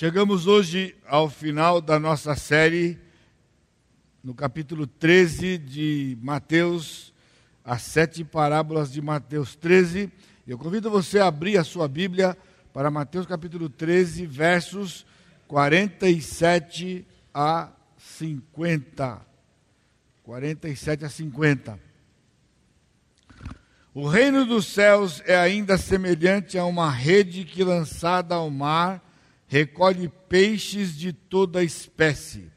[0.00, 2.96] Chegamos hoje ao final da nossa série,
[4.22, 7.12] no capítulo 13 de Mateus,
[7.64, 10.08] as sete parábolas de Mateus 13.
[10.46, 12.38] Eu convido você a abrir a sua Bíblia
[12.72, 15.04] para Mateus capítulo 13, versos
[15.48, 17.04] 47
[17.34, 19.20] a 50.
[20.22, 21.80] 47 a 50.
[23.92, 29.07] O reino dos céus é ainda semelhante a uma rede que, lançada ao mar,
[29.48, 32.52] recolhe peixes de toda espécie.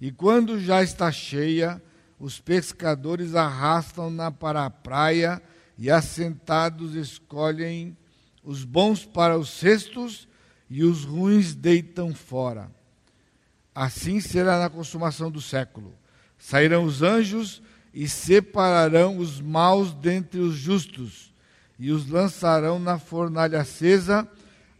[0.00, 1.80] E quando já está cheia,
[2.18, 5.40] os pescadores arrastam-na para a praia
[5.76, 7.96] e, assentados, escolhem
[8.42, 10.26] os bons para os cestos
[10.70, 12.70] e os ruins deitam fora.
[13.74, 15.94] Assim será na consumação do século.
[16.38, 21.32] Sairão os anjos e separarão os maus dentre os justos,
[21.78, 24.28] e os lançarão na fornalha acesa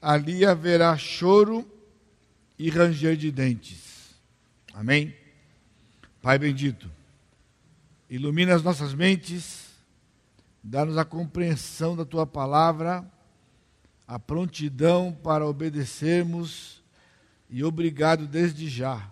[0.01, 1.67] ali haverá choro
[2.59, 4.15] e ranger de dentes.
[4.73, 5.15] Amém?
[6.21, 6.91] Pai bendito,
[8.09, 9.69] ilumina as nossas mentes,
[10.63, 13.05] dá-nos a compreensão da tua palavra,
[14.07, 16.83] a prontidão para obedecermos
[17.49, 19.11] e obrigado desde já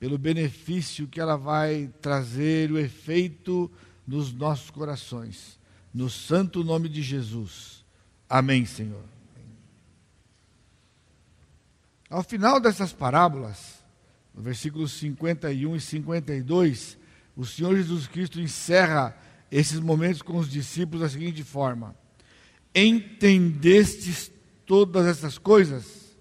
[0.00, 3.70] pelo benefício que ela vai trazer, o efeito
[4.06, 5.58] nos nossos corações.
[5.92, 7.84] No santo nome de Jesus.
[8.26, 9.04] Amém, Senhor.
[12.10, 13.84] Ao final dessas parábolas,
[14.34, 16.98] no versículos 51 e 52,
[17.36, 19.16] o Senhor Jesus Cristo encerra
[19.48, 21.94] esses momentos com os discípulos da seguinte forma:
[22.74, 24.32] Entendestes
[24.66, 26.18] todas essas coisas?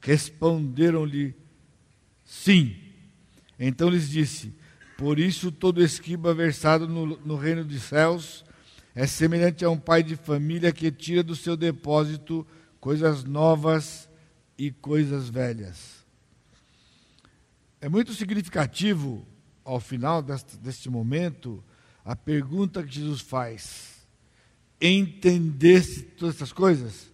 [0.00, 1.36] Responderam-lhe:
[2.24, 2.76] Sim.
[3.56, 4.52] Então lhes disse:
[4.98, 8.44] Por isso todo esquiba versado no, no reino dos céus
[8.96, 12.44] é semelhante a um pai de família que tira do seu depósito
[12.80, 14.08] coisas novas
[14.56, 16.04] e coisas velhas.
[17.80, 19.26] É muito significativo,
[19.64, 21.62] ao final deste, deste momento,
[22.04, 24.06] a pergunta que Jesus faz:
[24.80, 27.12] Entendeste todas essas coisas?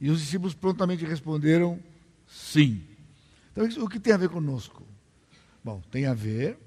[0.00, 1.78] E os discípulos prontamente responderam:
[2.26, 2.82] Sim.
[3.52, 4.86] Então, o que tem a ver conosco?
[5.62, 6.58] Bom, tem a ver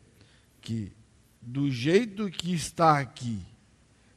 [0.62, 0.92] que,
[1.42, 3.40] do jeito que está aqui,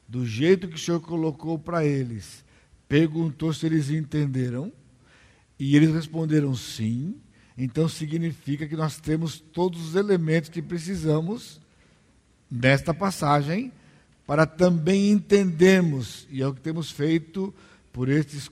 [0.07, 2.45] do jeito que o Senhor colocou para eles,
[2.87, 4.71] perguntou se eles entenderam,
[5.59, 7.15] e eles responderam sim.
[7.57, 11.59] Então significa que nós temos todos os elementos que precisamos
[12.49, 13.71] nesta passagem
[14.25, 17.53] para também entendermos, e é o que temos feito
[17.91, 18.49] por estes,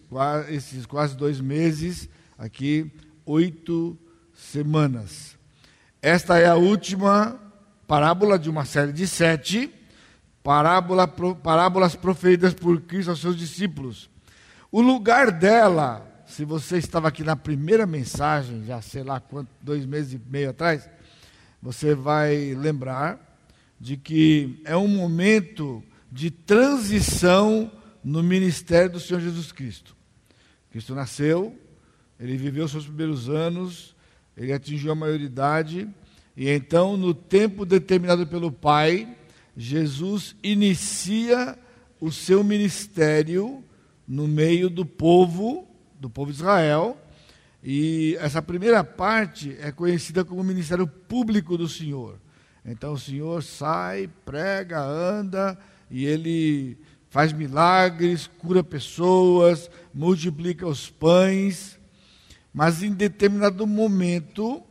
[0.50, 2.92] esses quase dois meses, aqui,
[3.26, 3.98] oito
[4.34, 5.38] semanas.
[6.02, 7.40] Esta é a última
[7.88, 9.72] parábola de uma série de sete
[10.44, 14.10] parábola, parábolas proferidas por Cristo aos seus discípulos.
[14.72, 19.86] O lugar dela se você estava aqui na primeira mensagem, já sei lá quanto, dois
[19.86, 20.88] meses e meio atrás,
[21.62, 23.40] você vai lembrar
[23.80, 27.72] de que é um momento de transição
[28.04, 29.96] no ministério do Senhor Jesus Cristo.
[30.70, 31.58] Cristo nasceu,
[32.20, 33.96] ele viveu seus primeiros anos,
[34.36, 35.88] ele atingiu a maioridade,
[36.36, 39.16] e então, no tempo determinado pelo Pai,
[39.56, 41.58] Jesus inicia
[42.00, 43.64] o seu ministério
[44.08, 45.67] no meio do povo
[46.00, 46.98] do povo de Israel.
[47.64, 52.20] E essa primeira parte é conhecida como ministério público do Senhor.
[52.66, 55.58] Então o Senhor sai, prega, anda
[55.90, 56.78] e ele
[57.10, 61.80] faz milagres, cura pessoas, multiplica os pães.
[62.54, 64.64] Mas em determinado momento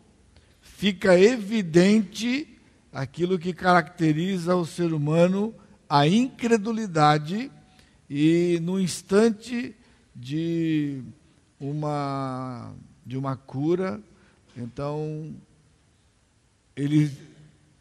[0.60, 2.56] fica evidente
[2.92, 5.54] aquilo que caracteriza o ser humano,
[5.88, 7.50] a incredulidade,
[8.08, 9.74] e no instante
[10.18, 11.02] de
[11.60, 12.72] uma,
[13.04, 14.00] de uma cura,
[14.56, 15.34] então,
[16.74, 17.12] eles,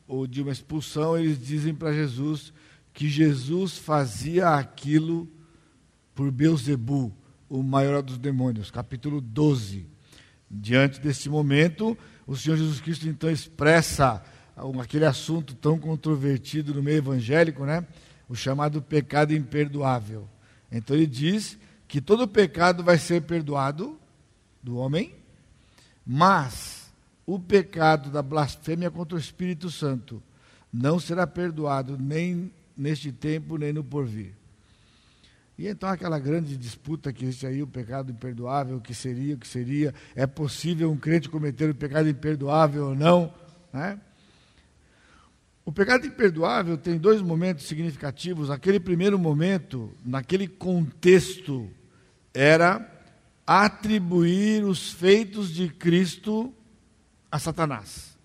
[0.06, 2.52] ou de uma expulsão, eles dizem para Jesus
[2.94, 5.28] que Jesus fazia aquilo
[6.14, 7.14] por Beuzebu,
[7.50, 9.86] o maior dos demônios, capítulo 12.
[10.52, 11.98] Diante desse momento,
[12.28, 14.24] o Senhor Jesus Cristo então expressa
[14.82, 17.86] aquele assunto tão controvertido no meio evangélico, né?
[18.28, 20.28] O chamado pecado imperdoável.
[20.72, 21.58] Então ele diz
[21.96, 23.98] que todo pecado vai ser perdoado
[24.62, 25.16] do homem,
[26.06, 26.92] mas
[27.26, 30.22] o pecado da blasfêmia contra o Espírito Santo
[30.74, 34.34] não será perdoado nem neste tempo, nem no porvir.
[35.58, 39.38] E então aquela grande disputa que existe aí, o pecado imperdoável, o que seria, o
[39.38, 43.34] que seria, é possível um crente cometer o pecado imperdoável ou não,
[43.72, 43.98] né?
[45.64, 48.50] O pecado imperdoável tem dois momentos significativos.
[48.50, 51.72] Aquele primeiro momento, naquele contexto,
[52.36, 52.86] era
[53.48, 56.54] atribuir os feitos de Cristo
[57.32, 58.18] a Satanás.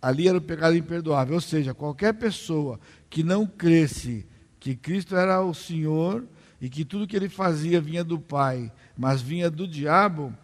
[0.00, 2.80] Ali era o pecado imperdoável, ou seja, qualquer pessoa
[3.10, 4.26] que não cresce
[4.58, 6.24] que Cristo era o Senhor
[6.60, 10.34] e que tudo que ele fazia vinha do Pai, mas vinha do diabo,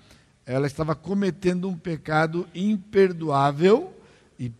[0.45, 3.95] ela estava cometendo um pecado imperdoável
[4.39, 4.53] e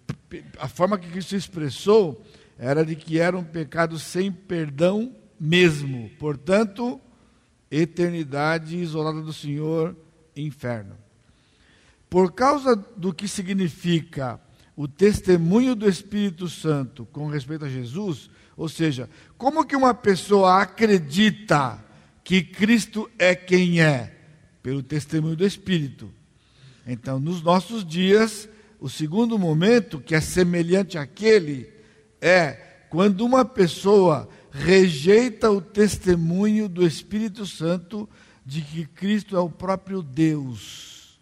[0.59, 2.23] a forma que Cristo expressou
[2.59, 6.11] era de que era um pecado sem perdão mesmo.
[6.19, 7.01] Portanto,
[7.79, 9.97] eternidade isolada do Senhor,
[10.35, 10.97] inferno.
[12.09, 14.41] Por causa do que significa
[14.77, 20.63] o testemunho do Espírito Santo com respeito a Jesus, ou seja, como que uma pessoa
[20.63, 21.83] acredita
[22.23, 24.15] que Cristo é quem é?
[24.63, 26.13] Pelo testemunho do Espírito.
[26.87, 28.49] Então, nos nossos dias,
[28.81, 31.73] o segundo momento, que é semelhante àquele,
[32.21, 32.53] é
[32.89, 38.09] quando uma pessoa rejeita o testemunho do Espírito Santo
[38.45, 41.21] de que Cristo é o próprio Deus.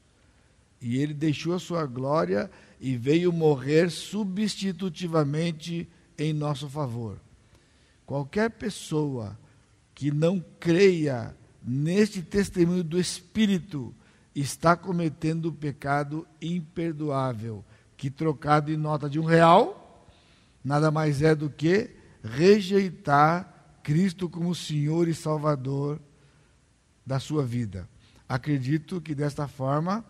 [0.81, 2.50] E ele deixou a sua glória
[2.81, 7.19] e veio morrer substitutivamente em nosso favor.
[8.06, 9.38] Qualquer pessoa
[9.94, 13.94] que não creia neste testemunho do Espírito
[14.34, 17.64] está cometendo o pecado imperdoável,
[17.96, 20.06] que trocado em nota de um real,
[20.62, 26.00] nada mais é do que rejeitar Cristo como Senhor e Salvador
[27.05, 27.87] da sua vida.
[28.26, 30.03] Acredito que desta forma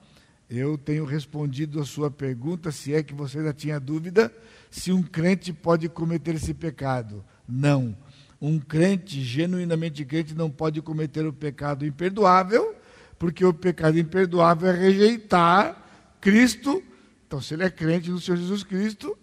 [0.48, 4.32] eu tenho respondido a sua pergunta, se é que você ainda tinha dúvida,
[4.70, 7.24] se um crente pode cometer esse pecado.
[7.48, 7.96] Não.
[8.40, 12.76] Um crente, genuinamente crente, não pode cometer o pecado imperdoável,
[13.18, 16.82] porque o pecado imperdoável é rejeitar Cristo.
[17.26, 19.16] Então, se ele é crente no Senhor Jesus Cristo,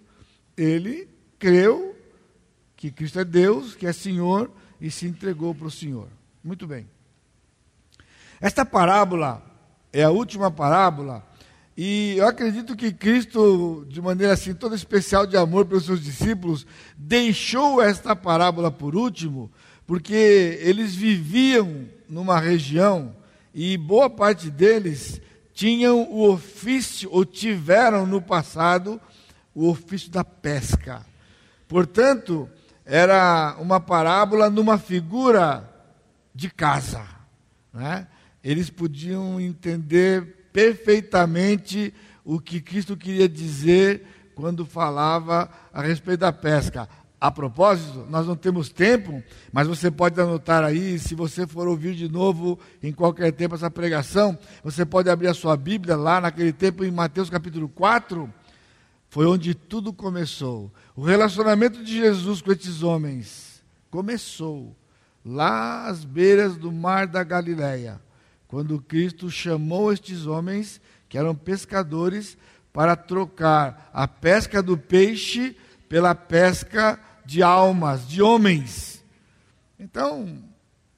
[0.58, 1.08] ele
[1.40, 1.91] creu
[2.82, 4.50] que Cristo é Deus, que é Senhor
[4.82, 6.08] e se entregou para o Senhor.
[6.44, 6.88] Muito bem.
[8.42, 9.40] Esta parábola
[9.94, 11.24] é a última parábola
[11.78, 16.66] e eu acredito que Cristo, de maneira assim toda especial de amor pelos seus discípulos,
[16.98, 19.52] deixou esta parábola por último,
[19.86, 23.16] porque eles viviam numa região
[23.54, 25.22] e boa parte deles
[25.54, 29.00] tinham o ofício, ou tiveram no passado,
[29.54, 31.06] o ofício da pesca.
[31.68, 32.50] Portanto,
[32.94, 35.64] era uma parábola numa figura
[36.36, 37.02] de casa.
[37.74, 38.06] Né?
[38.44, 41.94] Eles podiam entender perfeitamente
[42.26, 46.90] o que Cristo queria dizer quando falava a respeito da pesca.
[47.20, 49.24] A propósito, nós não temos tempo,
[49.54, 53.72] mas você pode anotar aí, se você for ouvir de novo em qualquer tempo essa
[53.72, 58.30] pregação, você pode abrir a sua Bíblia lá naquele tempo em Mateus capítulo 4,
[59.12, 60.72] foi onde tudo começou.
[60.96, 64.74] O relacionamento de Jesus com esses homens começou
[65.24, 68.02] lá às beiras do mar da Galileia
[68.48, 70.80] quando Cristo chamou estes homens,
[71.10, 72.38] que eram pescadores,
[72.72, 75.58] para trocar a pesca do peixe
[75.90, 79.04] pela pesca de almas, de homens.
[79.78, 80.42] Então,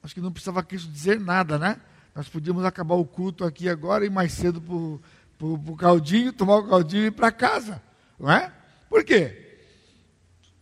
[0.04, 1.80] acho que não precisava Cristo dizer nada, né?
[2.14, 6.68] Nós podíamos acabar o culto aqui agora e mais cedo para o caldinho, tomar o
[6.68, 7.82] caldinho e ir para casa,
[8.24, 8.50] não é?
[8.88, 9.58] Por quê?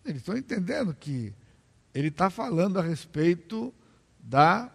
[0.04, 1.32] Eles estão entendendo que
[1.94, 3.72] ele está falando a respeito
[4.18, 4.68] da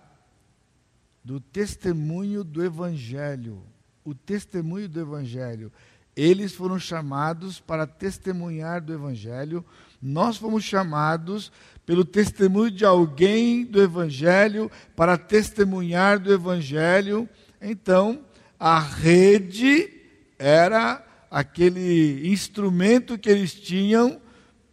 [1.21, 3.61] do testemunho do Evangelho.
[4.05, 5.69] O testemunho do Evangelho.
[6.15, 9.65] Eles foram chamados para testemunhar do Evangelho,
[10.01, 11.51] nós fomos chamados
[11.85, 17.27] pelo testemunho de alguém do Evangelho para testemunhar do Evangelho.
[17.61, 18.23] Então,
[18.57, 19.93] a rede
[20.39, 24.21] era aquele instrumento que eles tinham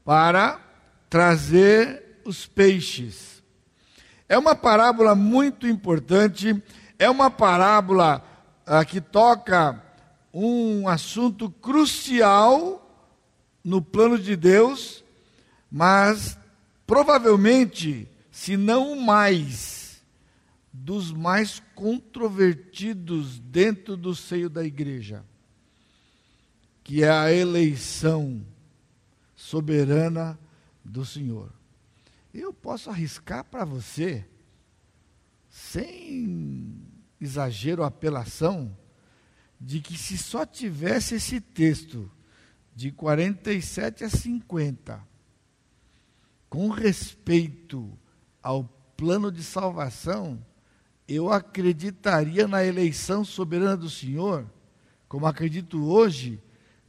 [0.04, 0.60] para
[1.08, 3.42] trazer os peixes.
[4.28, 6.62] É uma parábola muito importante,
[6.98, 8.24] é uma parábola
[8.66, 9.82] ah, que toca
[10.32, 12.80] um assunto crucial
[13.62, 15.04] no plano de Deus,
[15.70, 16.38] mas
[16.86, 20.02] provavelmente, se não o mais,
[20.72, 25.24] dos mais controvertidos dentro do seio da igreja,
[26.84, 28.46] que é a eleição
[29.34, 30.38] soberana
[30.84, 31.50] do Senhor.
[32.32, 34.26] Eu posso arriscar para você,
[35.48, 36.76] sem
[37.18, 38.76] exagero ou apelação,
[39.58, 42.10] de que se só tivesse esse texto
[42.76, 45.02] de 47 a 50,
[46.50, 47.98] com respeito
[48.42, 48.64] ao
[48.94, 50.44] plano de salvação,
[51.08, 54.46] eu acreditaria na eleição soberana do Senhor,
[55.08, 56.42] como acredito hoje,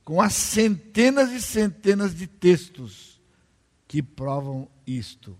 [0.06, 3.20] com as centenas e centenas de textos
[3.88, 5.36] que provam isto.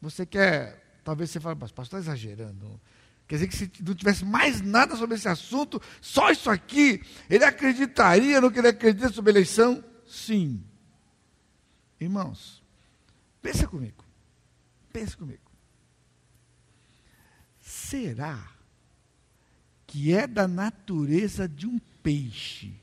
[0.00, 2.80] Você quer, talvez você fale, mas pastor está exagerando.
[3.26, 7.44] Quer dizer que se não tivesse mais nada sobre esse assunto, só isso aqui, ele
[7.44, 9.84] acreditaria no que ele acredita sobre eleição?
[10.06, 10.64] Sim.
[12.00, 12.62] Irmãos,
[13.42, 14.04] pensa comigo.
[14.92, 15.42] Pensa comigo.
[17.60, 18.48] Será
[19.88, 22.80] que é da natureza de um peixe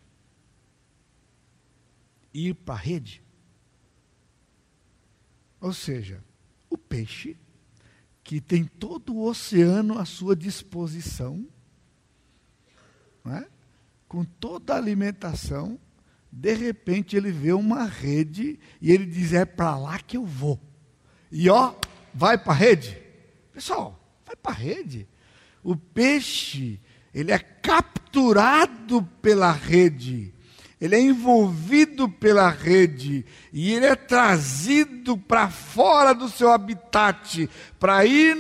[2.35, 3.23] ir para a rede?
[5.61, 6.23] Ou seja,
[6.69, 7.37] o peixe
[8.23, 11.47] que tem todo o oceano à sua disposição,
[13.27, 13.45] é?
[14.07, 15.79] com toda a alimentação,
[16.31, 20.59] de repente ele vê uma rede e ele diz: É para lá que eu vou.
[21.31, 21.73] E ó,
[22.13, 23.01] vai para a rede.
[23.53, 25.07] Pessoal, vai para a rede.
[25.63, 26.79] O peixe,
[27.13, 30.34] ele é capturado pela rede
[30.85, 37.49] ele é envolvido pela rede e ele é trazido para fora do seu habitat
[37.79, 38.35] para ir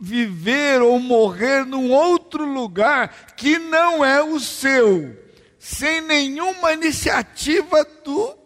[0.00, 5.16] viver ou morrer num outro lugar que não é o seu,
[5.58, 8.36] sem nenhuma iniciativa do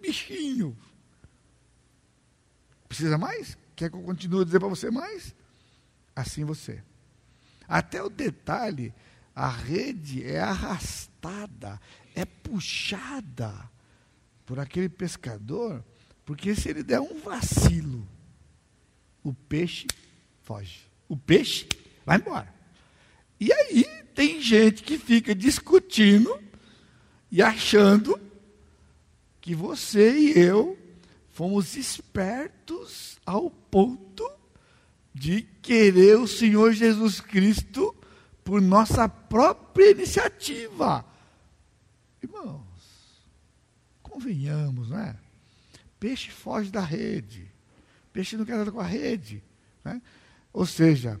[0.00, 0.76] bichinho.
[2.88, 3.58] Precisa mais?
[3.74, 5.34] Quer que eu continue a dizer para você mais?
[6.14, 6.80] Assim você.
[7.66, 8.94] Até o detalhe,
[9.34, 11.80] a rede é arrastada,
[12.14, 13.52] é puxada
[14.46, 15.84] por aquele pescador,
[16.24, 18.06] porque se ele der um vacilo,
[19.22, 19.86] o peixe
[20.42, 20.80] foge.
[21.08, 21.66] O peixe
[22.04, 22.52] vai embora.
[23.40, 26.38] E aí tem gente que fica discutindo
[27.30, 28.20] e achando
[29.40, 30.78] que você e eu
[31.32, 34.30] fomos espertos ao ponto
[35.12, 37.94] de querer o Senhor Jesus Cristo
[38.44, 41.04] por nossa própria iniciativa.
[42.24, 43.22] Irmãos,
[44.02, 45.14] convenhamos, não é?
[46.00, 47.46] Peixe foge da rede.
[48.14, 49.42] Peixe não quer nada com a rede.
[49.84, 50.00] Né?
[50.50, 51.20] Ou seja,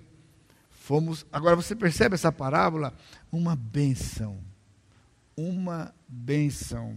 [0.70, 1.26] fomos.
[1.30, 2.96] Agora você percebe essa parábola?
[3.30, 4.40] Uma benção.
[5.36, 6.96] Uma benção.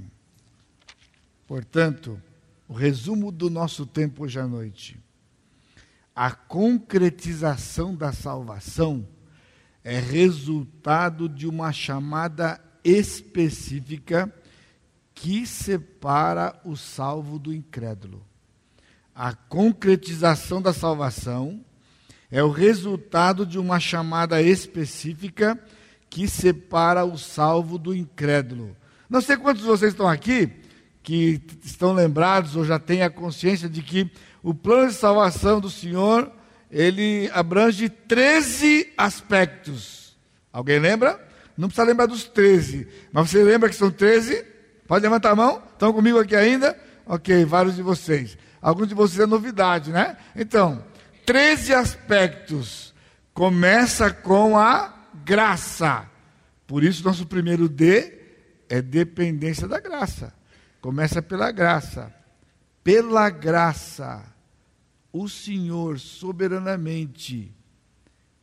[1.46, 2.22] Portanto,
[2.66, 4.98] o resumo do nosso tempo hoje à noite.
[6.16, 9.06] A concretização da salvação
[9.84, 14.34] é resultado de uma chamada específica
[15.13, 18.25] que separa o salvo do incrédulo.
[19.13, 21.60] A concretização da salvação
[22.32, 25.60] é o resultado de uma chamada específica
[26.10, 28.75] que separa o salvo do incrédulo.
[29.10, 30.50] Não sei quantos de vocês estão aqui
[31.03, 34.10] que estão lembrados ou já têm a consciência de que
[34.44, 36.32] o plano de salvação do Senhor,
[36.70, 40.17] ele abrange 13 aspectos.
[40.51, 41.27] Alguém lembra?
[41.58, 42.88] Não precisa lembrar dos 13.
[43.12, 44.46] Mas você lembra que são 13?
[44.88, 45.64] Pode levantar a mão?
[45.74, 46.78] Estão comigo aqui ainda?
[47.06, 48.38] Ok, vários de vocês.
[48.62, 50.18] Alguns de vocês é novidade, né?
[50.36, 50.84] Então,
[51.26, 52.94] 13 aspectos.
[53.34, 54.94] Começa com a
[55.26, 56.10] graça.
[56.66, 58.14] Por isso, nosso primeiro D
[58.70, 60.34] é dependência da graça.
[60.82, 62.14] Começa pela graça.
[62.84, 64.24] Pela graça,
[65.12, 67.54] o Senhor soberanamente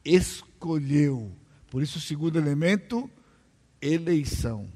[0.04, 1.33] escolheu
[1.75, 3.11] por isso, o segundo elemento,
[3.83, 4.69] eleição.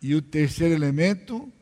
[0.00, 1.52] E o terceiro elemento,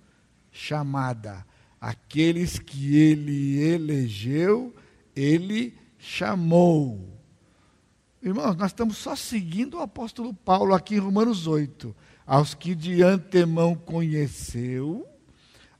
[0.52, 1.46] chamada.
[1.80, 4.76] Aqueles que ele elegeu,
[5.16, 7.18] ele chamou.
[8.22, 11.96] Irmãos, nós estamos só seguindo o apóstolo Paulo aqui em Romanos 8.
[12.26, 15.08] Aos que de antemão conheceu,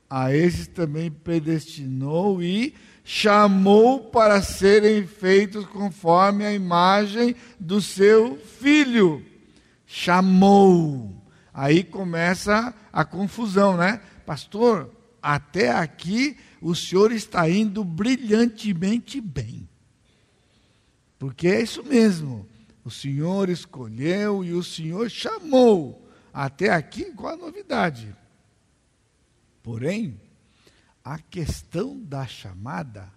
[0.08, 9.24] a esses também predestinou e chamou para serem feitos conforme a imagem do seu filho.
[9.86, 11.14] Chamou.
[11.52, 14.00] Aí começa a confusão, né?
[14.24, 14.90] Pastor,
[15.22, 19.68] até aqui o senhor está indo brilhantemente bem.
[21.18, 22.48] Porque é isso mesmo.
[22.82, 26.08] O senhor escolheu e o senhor chamou.
[26.32, 28.14] Até aqui, qual a novidade?
[29.62, 30.20] Porém,
[31.04, 33.12] a questão da chamada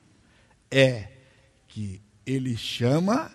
[0.70, 1.10] é
[1.68, 3.32] que ele chama,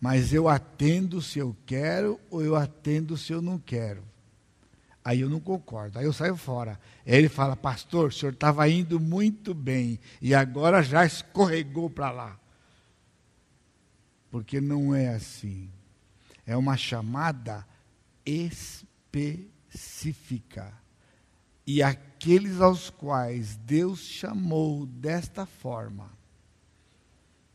[0.00, 4.04] mas eu atendo se eu quero ou eu atendo se eu não quero.
[5.04, 6.78] Aí eu não concordo, aí eu saio fora.
[7.04, 12.10] Aí ele fala, pastor, o senhor estava indo muito bem e agora já escorregou para
[12.10, 12.38] lá.
[14.30, 15.68] Porque não é assim.
[16.44, 17.66] É uma chamada
[18.24, 19.26] específica.
[21.66, 21.82] E
[22.16, 26.10] aqueles aos quais Deus chamou desta forma,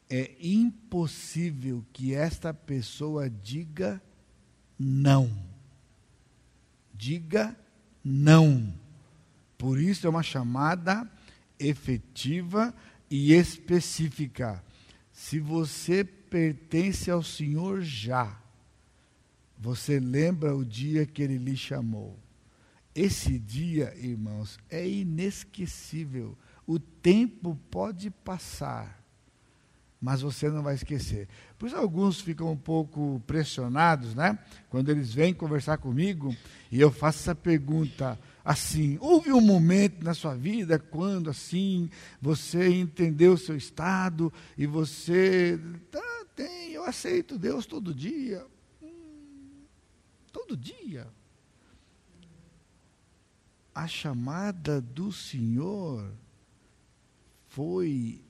[0.07, 4.01] é impossível que esta pessoa diga
[4.77, 5.31] não.
[6.93, 7.57] Diga
[8.03, 8.71] não.
[9.57, 11.09] Por isso é uma chamada
[11.59, 12.73] efetiva
[13.09, 14.63] e específica.
[15.11, 18.39] Se você pertence ao Senhor já.
[19.57, 22.17] Você lembra o dia que ele lhe chamou.
[22.93, 26.37] Esse dia, irmãos, é inesquecível.
[26.67, 29.01] O tempo pode passar,
[29.99, 31.29] mas você não vai esquecer.
[31.57, 34.37] Por isso, alguns ficam um pouco pressionados, né?
[34.69, 36.35] Quando eles vêm conversar comigo
[36.69, 41.89] e eu faço essa pergunta assim: houve um momento na sua vida quando, assim,
[42.21, 45.57] você entendeu o seu estado e você.
[45.89, 48.45] Tá, tem, eu aceito Deus todo dia.
[48.81, 49.63] Hum,
[50.31, 51.07] todo dia.
[53.73, 56.11] A chamada do Senhor
[57.47, 58.21] foi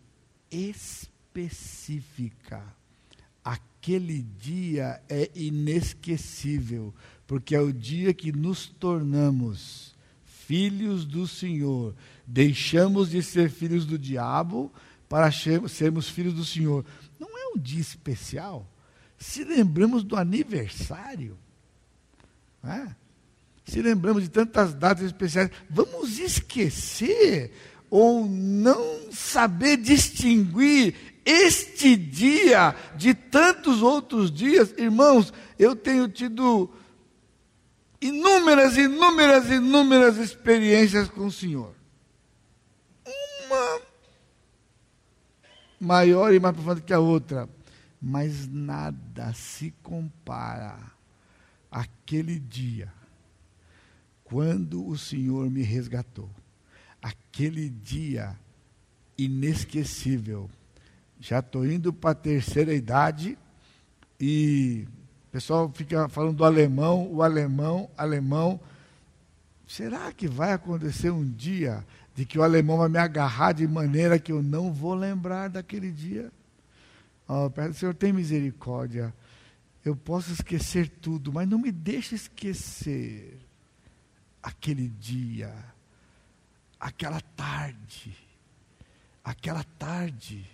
[0.51, 2.63] específica.
[3.43, 6.93] Aquele dia é inesquecível,
[7.25, 11.95] porque é o dia que nos tornamos filhos do Senhor.
[12.27, 14.71] Deixamos de ser filhos do diabo
[15.09, 16.85] para sermos filhos do Senhor.
[17.19, 18.69] Não é um dia especial?
[19.17, 21.37] Se lembramos do aniversário,
[22.63, 22.95] é?
[23.65, 27.51] Se lembramos de tantas datas especiais, vamos esquecer
[27.89, 36.69] ou não saber distinguir este dia de tantos outros dias, irmãos, eu tenho tido
[38.01, 41.75] inúmeras, inúmeras, inúmeras experiências com o Senhor.
[43.45, 43.81] Uma
[45.79, 47.47] maior e mais profunda que a outra,
[48.01, 50.77] mas nada se compara
[51.69, 53.00] àquele dia
[54.31, 56.29] quando o Senhor me resgatou.
[57.01, 58.33] Aquele dia
[59.17, 60.49] inesquecível.
[61.19, 63.37] Já estou indo para a terceira idade
[64.17, 64.87] e
[65.27, 68.57] o pessoal fica falando do alemão, o alemão, alemão.
[69.67, 71.85] Será que vai acontecer um dia
[72.15, 75.91] de que o alemão vai me agarrar de maneira que eu não vou lembrar daquele
[75.91, 76.31] dia?
[77.27, 79.13] Oh, o Senhor, tem misericórdia.
[79.83, 83.40] Eu posso esquecer tudo, mas não me deixe esquecer
[84.41, 85.53] aquele dia,
[86.79, 88.15] aquela tarde,
[89.23, 90.49] aquela tarde.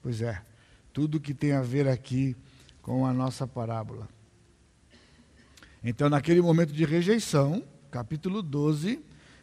[0.00, 0.42] Pois é,
[0.92, 2.36] tudo que tem a ver aqui
[2.80, 4.08] com a nossa parábola.
[5.82, 9.02] Então, naquele momento de rejeição, capítulo 12,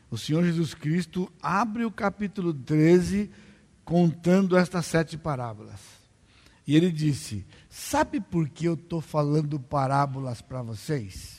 [0.10, 3.30] o Senhor Jesus Cristo abre o capítulo 13
[3.84, 5.80] contando estas sete parábolas.
[6.66, 11.39] E ele disse: Sabe por que eu estou falando parábolas para vocês?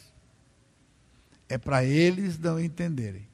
[1.51, 3.29] É para eles não entenderem.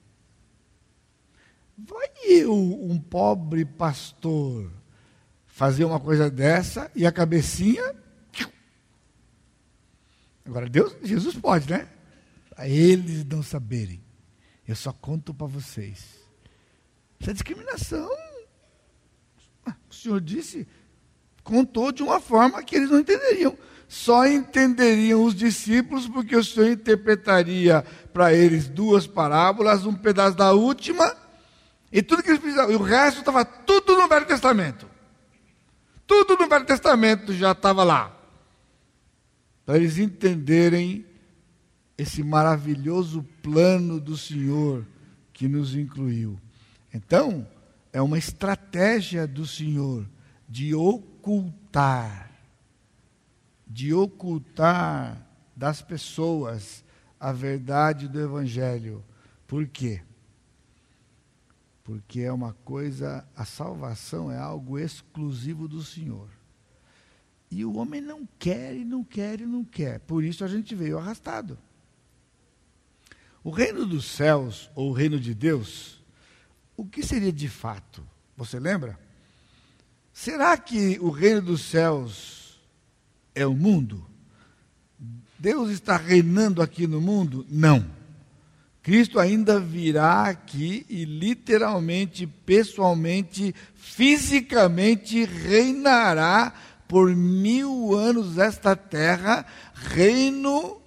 [1.78, 4.72] Vai eu, um pobre pastor,
[5.46, 7.94] fazer uma coisa dessa e a cabecinha
[10.46, 11.88] Agora, Deus, Jesus pode, né?
[12.50, 14.00] Para eles não saberem.
[14.66, 16.04] Eu só conto para vocês.
[17.18, 18.08] Isso é discriminação.
[19.64, 20.66] Ah, o Senhor disse,
[21.42, 23.58] contou de uma forma que eles não entenderiam.
[23.88, 30.52] Só entenderiam os discípulos porque o Senhor interpretaria para eles duas parábolas, um pedaço da
[30.52, 31.14] última,
[31.92, 32.72] e tudo que eles precisavam.
[32.72, 34.88] E o resto estava tudo no Velho Testamento.
[36.06, 38.16] Tudo no Velho Testamento já estava lá
[39.66, 41.04] para eles entenderem
[41.98, 44.86] esse maravilhoso plano do Senhor
[45.32, 46.38] que nos incluiu.
[46.94, 47.46] Então,
[47.92, 50.06] é uma estratégia do Senhor
[50.48, 52.25] de ocultar,
[53.66, 56.84] de ocultar das pessoas
[57.18, 59.04] a verdade do Evangelho.
[59.46, 60.02] Por quê?
[61.82, 66.28] Porque é uma coisa, a salvação é algo exclusivo do Senhor.
[67.50, 70.00] E o homem não quer, e não quer, e não quer.
[70.00, 71.58] Por isso a gente veio arrastado.
[73.42, 76.04] O reino dos céus, ou o reino de Deus,
[76.76, 78.06] o que seria de fato?
[78.36, 78.98] Você lembra?
[80.12, 82.35] Será que o reino dos céus
[83.36, 84.04] é o mundo?
[85.38, 87.46] Deus está reinando aqui no mundo?
[87.48, 87.84] Não.
[88.82, 96.54] Cristo ainda virá aqui e literalmente, pessoalmente, fisicamente reinará
[96.88, 99.44] por mil anos esta terra,
[99.74, 100.80] reino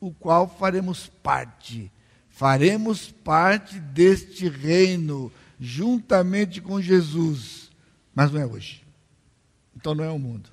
[0.00, 1.90] o qual faremos parte.
[2.30, 7.70] Faremos parte deste reino, juntamente com Jesus.
[8.14, 8.82] Mas não é hoje.
[9.76, 10.50] Então não é o mundo.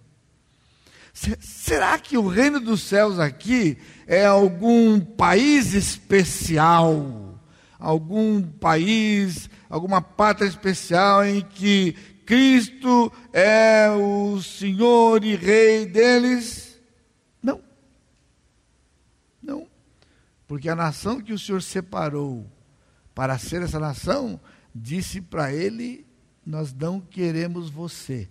[1.42, 3.78] Será que o reino dos céus aqui
[4.08, 7.38] é algum país especial?
[7.78, 11.94] Algum país, alguma pátria especial em que
[12.26, 16.80] Cristo é o Senhor e Rei deles?
[17.44, 17.62] Não.
[19.44, 19.68] Não.
[20.48, 22.50] Porque a nação que o Senhor separou
[23.14, 24.40] para ser essa nação,
[24.74, 26.06] disse para ele:
[26.46, 28.30] Nós não queremos você.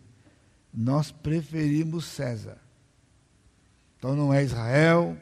[0.73, 2.68] nós preferimos César.
[3.99, 5.17] Então não é Israel,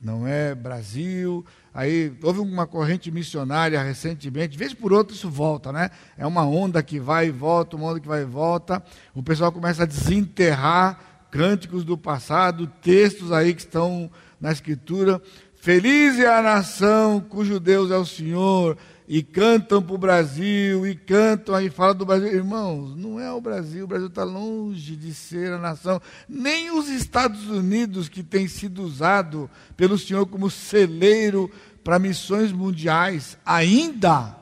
[0.00, 1.44] não é Brasil.
[1.72, 5.90] Aí houve uma corrente missionária recentemente, de vez por outra isso volta, né?
[6.16, 8.82] É uma onda que vai e volta, uma onda que vai e volta.
[9.14, 15.20] O pessoal começa a desenterrar cânticos do passado, textos aí que estão na escritura.
[15.54, 20.94] Feliz é a nação cujo Deus é o Senhor, e cantam para o Brasil, e
[20.94, 22.28] cantam aí, falam do Brasil.
[22.28, 26.00] Irmãos, não é o Brasil, o Brasil está longe de ser a nação.
[26.28, 31.50] Nem os Estados Unidos, que tem sido usado pelo Senhor como celeiro
[31.82, 34.36] para missões mundiais, ainda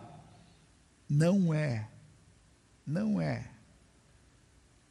[1.08, 1.88] não é.
[2.86, 3.48] Não é.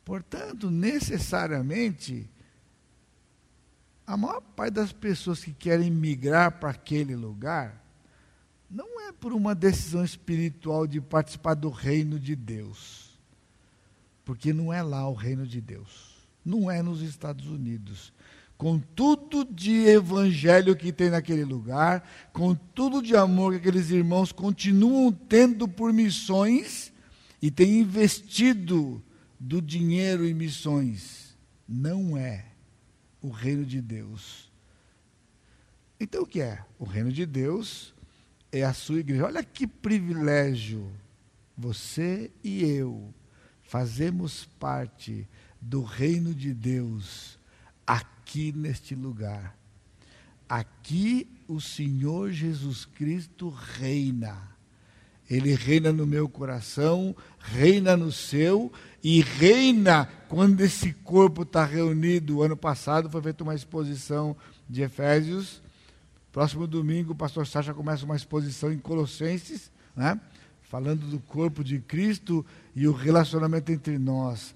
[0.03, 2.29] Portanto, necessariamente,
[4.05, 7.80] a maior parte das pessoas que querem migrar para aquele lugar
[8.71, 13.19] não é por uma decisão espiritual de participar do reino de Deus.
[14.23, 16.25] Porque não é lá o reino de Deus.
[16.45, 18.13] Não é nos Estados Unidos.
[18.57, 24.31] Com tudo de evangelho que tem naquele lugar, com tudo de amor que aqueles irmãos
[24.31, 26.93] continuam tendo por missões
[27.41, 29.03] e têm investido
[29.37, 31.35] do dinheiro em missões,
[31.67, 32.45] não é
[33.21, 34.49] o reino de Deus.
[35.99, 36.63] Então o que é?
[36.79, 37.90] O reino de Deus
[38.51, 39.25] é a sua igreja.
[39.25, 40.91] Olha que privilégio.
[41.57, 43.13] Você e eu
[43.63, 45.27] fazemos parte
[45.59, 47.37] do reino de Deus
[47.85, 49.55] aqui neste lugar.
[50.49, 54.49] Aqui o Senhor Jesus Cristo reina.
[55.29, 62.41] Ele reina no meu coração, reina no seu e reina quando esse corpo está reunido.
[62.41, 64.35] Ano passado foi feita uma exposição
[64.69, 65.61] de Efésios
[66.31, 70.19] Próximo domingo, o pastor Sacha começa uma exposição em Colossenses, né?
[70.61, 74.55] falando do corpo de Cristo e o relacionamento entre nós.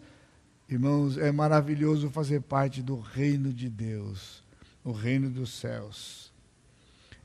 [0.69, 4.41] Irmãos, é maravilhoso fazer parte do reino de Deus,
[4.85, 6.31] o reino dos céus.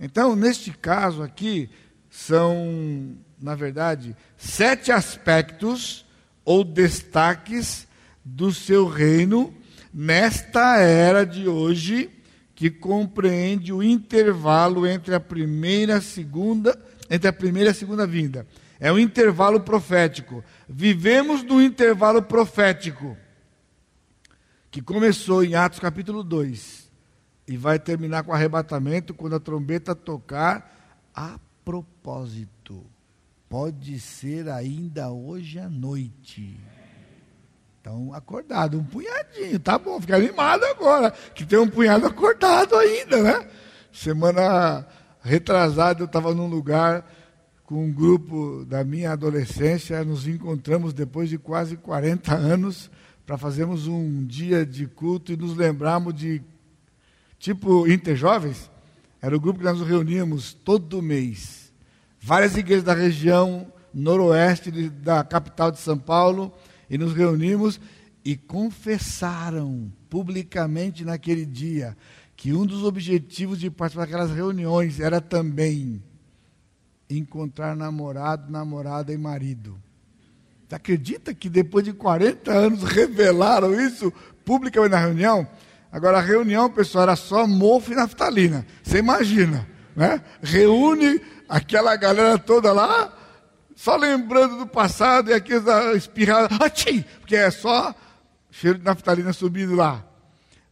[0.01, 1.71] Então, neste caso aqui,
[2.11, 6.05] são, na verdade, sete aspectos
[6.45, 7.87] ou destaques
[8.25, 9.55] do seu reino
[9.95, 12.11] nesta era de hoje
[12.61, 18.07] que compreende o intervalo entre a primeira e segunda, entre a primeira e a segunda
[18.07, 18.47] vinda.
[18.79, 20.45] É o intervalo profético.
[20.69, 23.17] Vivemos no intervalo profético
[24.71, 26.91] que começou em Atos capítulo 2
[27.49, 32.85] e vai terminar com arrebatamento quando a trombeta tocar a propósito.
[33.49, 36.61] Pode ser ainda hoje à noite.
[37.81, 43.23] Então, acordado, um punhadinho, tá bom, fica animado agora, que tem um punhado acordado ainda,
[43.23, 43.49] né?
[43.91, 44.87] Semana
[45.23, 47.05] retrasada eu estava num lugar
[47.65, 52.91] com um grupo da minha adolescência, nos encontramos depois de quase 40 anos
[53.25, 56.43] para fazermos um dia de culto e nos lembrarmos de,
[57.39, 58.71] tipo, Interjovens,
[59.23, 61.73] era o grupo que nós nos reuníamos todo mês.
[62.21, 66.53] Várias igrejas da região noroeste da capital de São Paulo,
[66.91, 67.81] e nos reunimos
[68.25, 71.97] e confessaram publicamente naquele dia
[72.37, 76.03] que um dos objetivos de participar daquelas reuniões era também
[77.09, 79.81] encontrar namorado, namorada e marido.
[80.69, 84.13] Você acredita que depois de 40 anos revelaram isso
[84.45, 85.47] publicamente na reunião?
[85.93, 88.65] Agora, a reunião, pessoal, era só mofo e naftalina.
[88.83, 90.23] Você imagina, né?
[90.41, 93.13] Reúne aquela galera toda lá,
[93.81, 97.95] só lembrando do passado e da espirrada, achim, porque é só
[98.51, 100.07] cheiro de naftalina subindo lá.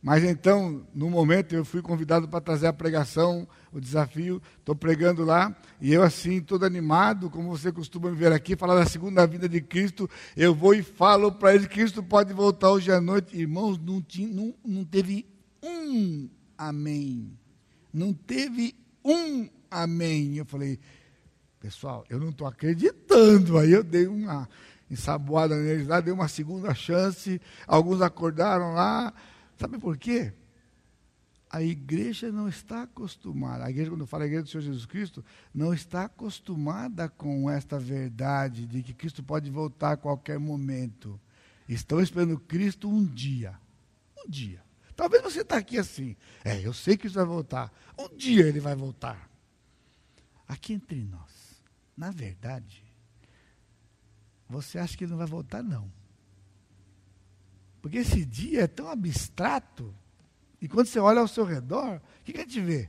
[0.03, 5.25] Mas então, no momento, eu fui convidado para trazer a pregação, o desafio, estou pregando
[5.25, 9.27] lá, e eu assim, todo animado, como você costuma me ver aqui, falar da segunda
[9.27, 13.35] vinda de Cristo, eu vou e falo para ele Cristo pode voltar hoje à noite.
[13.35, 15.25] Irmãos, não, tinha, não, não teve
[15.63, 17.33] um amém.
[17.91, 20.37] Não teve um amém.
[20.37, 20.79] Eu falei,
[21.61, 23.59] Pessoal, eu não estou acreditando.
[23.59, 24.49] Aí eu dei uma
[24.91, 27.41] ensaboada neles lá, dei uma segunda chance.
[27.67, 29.13] Alguns acordaram lá.
[29.57, 30.33] Sabe por quê?
[31.51, 35.25] A igreja não está acostumada, a igreja, quando fala a igreja do Senhor Jesus Cristo,
[35.55, 41.19] não está acostumada com esta verdade de que Cristo pode voltar a qualquer momento.
[41.67, 43.59] Estão esperando Cristo um dia.
[44.17, 44.63] Um dia.
[44.95, 46.17] Talvez você está aqui assim.
[46.45, 47.73] É, eu sei que isso vai voltar.
[47.99, 49.31] Um dia ele vai voltar.
[50.47, 51.28] Aqui entre nós.
[51.99, 52.85] Na verdade,
[54.49, 55.93] você acha que ele não vai voltar, não.
[57.83, 59.93] Porque esse dia é tão abstrato.
[60.63, 62.89] E quando você olha ao seu redor, o que, que a gente vê?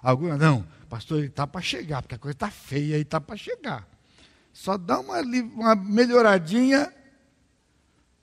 [0.00, 3.36] Alguns, não, pastor, ele está para chegar, porque a coisa está feia e está para
[3.36, 3.88] chegar.
[4.52, 6.94] Só dá uma, uma melhoradinha,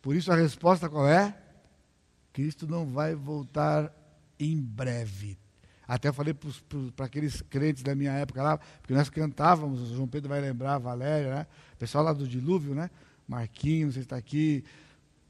[0.01, 1.37] Por isso a resposta qual é?
[2.31, 3.93] Cristo não vai voltar
[4.39, 5.37] em breve.
[5.89, 6.35] Até falei
[6.95, 10.75] para aqueles crentes da minha época lá, porque nós cantávamos, o João Pedro vai lembrar,
[10.75, 11.47] a Valéria, né?
[11.73, 12.91] O pessoal lá do dilúvio, né?
[13.27, 14.63] Marquinhos, você está aqui,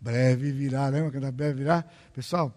[0.01, 1.85] breve virá, lembra quando breve virá?
[2.13, 2.53] Pessoal,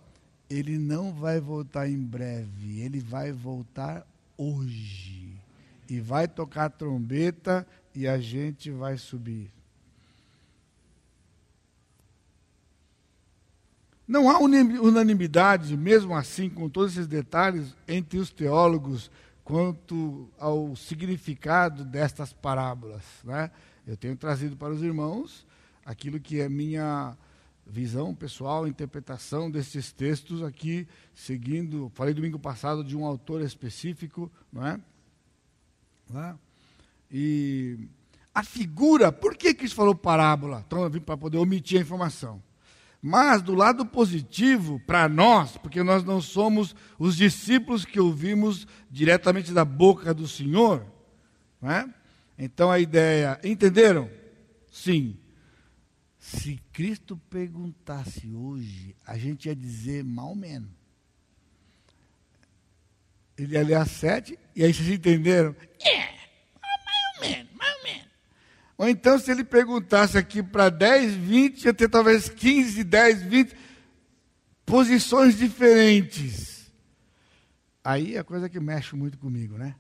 [0.51, 4.05] ele não vai voltar em breve, ele vai voltar
[4.37, 5.31] hoje.
[5.89, 9.49] E vai tocar a trombeta e a gente vai subir.
[14.13, 19.11] Não há unanimidade, mesmo assim, com todos esses detalhes, entre os teólogos
[19.43, 23.03] quanto ao significado destas parábolas.
[23.25, 23.51] Né?
[23.87, 25.47] Eu tenho trazido para os irmãos
[25.83, 27.17] aquilo que é minha
[27.67, 34.67] visão pessoal, interpretação desses textos aqui, seguindo, falei domingo passado de um autor específico, não
[34.67, 34.79] é?
[36.15, 36.35] É?
[37.11, 37.89] E
[38.35, 40.63] a figura, por que que isso falou parábola?
[40.67, 42.43] Então eu vim para poder omitir a informação.
[43.05, 49.53] Mas do lado positivo, para nós, porque nós não somos os discípulos que ouvimos diretamente
[49.53, 50.87] da boca do Senhor,
[51.61, 51.85] é?
[52.39, 54.09] então a ideia, entenderam?
[54.71, 55.19] Sim.
[56.17, 60.71] Se Cristo perguntasse hoje, a gente ia dizer mal menos.
[63.37, 65.57] Ele ia ler a sete, e aí vocês entenderam?
[65.81, 65.99] É,
[66.63, 66.85] mais
[67.17, 67.53] ou menos.
[67.53, 68.02] Ou
[68.89, 73.57] então, se ele perguntasse aqui para 10, 20, ia ter talvez 15, 10, 20
[74.67, 76.73] posições diferentes.
[77.85, 79.75] Aí é a coisa que mexe muito comigo, né?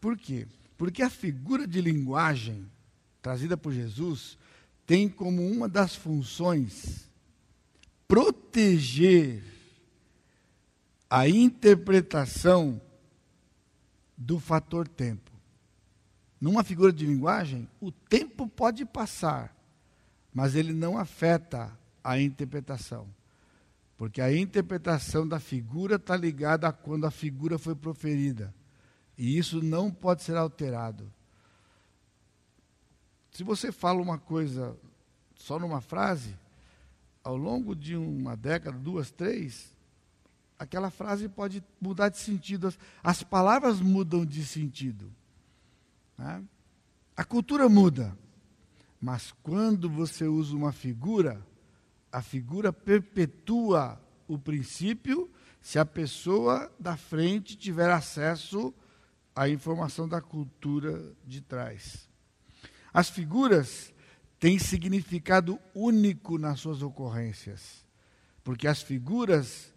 [0.00, 0.46] Por quê?
[0.78, 2.70] Porque a figura de linguagem
[3.20, 4.38] trazida por Jesus
[4.86, 7.08] tem como uma das funções
[8.08, 9.42] proteger
[11.08, 12.80] a interpretação
[14.16, 15.29] do fator tempo
[16.40, 19.54] numa figura de linguagem, o tempo pode passar,
[20.32, 23.06] mas ele não afeta a interpretação.
[23.96, 28.54] Porque a interpretação da figura está ligada a quando a figura foi proferida.
[29.18, 31.12] E isso não pode ser alterado.
[33.30, 34.74] Se você fala uma coisa
[35.34, 36.34] só numa frase,
[37.22, 39.76] ao longo de uma década, duas, três,
[40.58, 42.68] aquela frase pode mudar de sentido.
[42.68, 45.12] As, as palavras mudam de sentido.
[46.20, 46.44] Né?
[47.16, 48.14] A cultura muda,
[49.00, 51.44] mas quando você usa uma figura,
[52.12, 55.30] a figura perpetua o princípio
[55.62, 58.72] se a pessoa da frente tiver acesso
[59.34, 62.06] à informação da cultura de trás.
[62.92, 63.92] As figuras
[64.38, 67.86] têm significado único nas suas ocorrências,
[68.44, 69.74] porque as figuras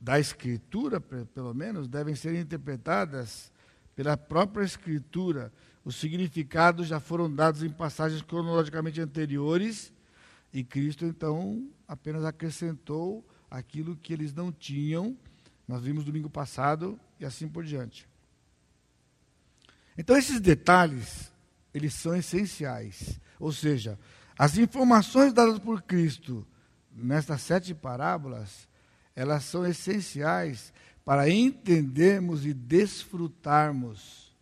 [0.00, 3.50] da escritura, pelo menos, devem ser interpretadas
[3.96, 5.50] pela própria Escritura.
[5.84, 9.92] Os significados já foram dados em passagens cronologicamente anteriores
[10.52, 15.16] e Cristo, então, apenas acrescentou aquilo que eles não tinham.
[15.66, 18.06] Nós vimos domingo passado e assim por diante.
[19.98, 21.32] Então, esses detalhes,
[21.72, 23.18] eles são essenciais.
[23.40, 23.98] Ou seja,
[24.38, 26.46] as informações dadas por Cristo
[26.92, 28.68] nestas sete parábolas,
[29.14, 30.72] elas são essenciais
[31.06, 34.34] para entendermos e desfrutarmos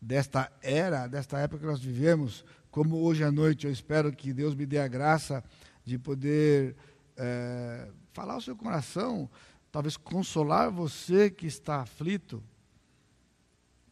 [0.00, 4.56] desta era, desta época que nós vivemos, como hoje à noite eu espero que Deus
[4.56, 5.44] me dê a graça
[5.84, 6.74] de poder
[7.16, 9.30] é, falar ao seu coração,
[9.70, 12.42] talvez consolar você que está aflito,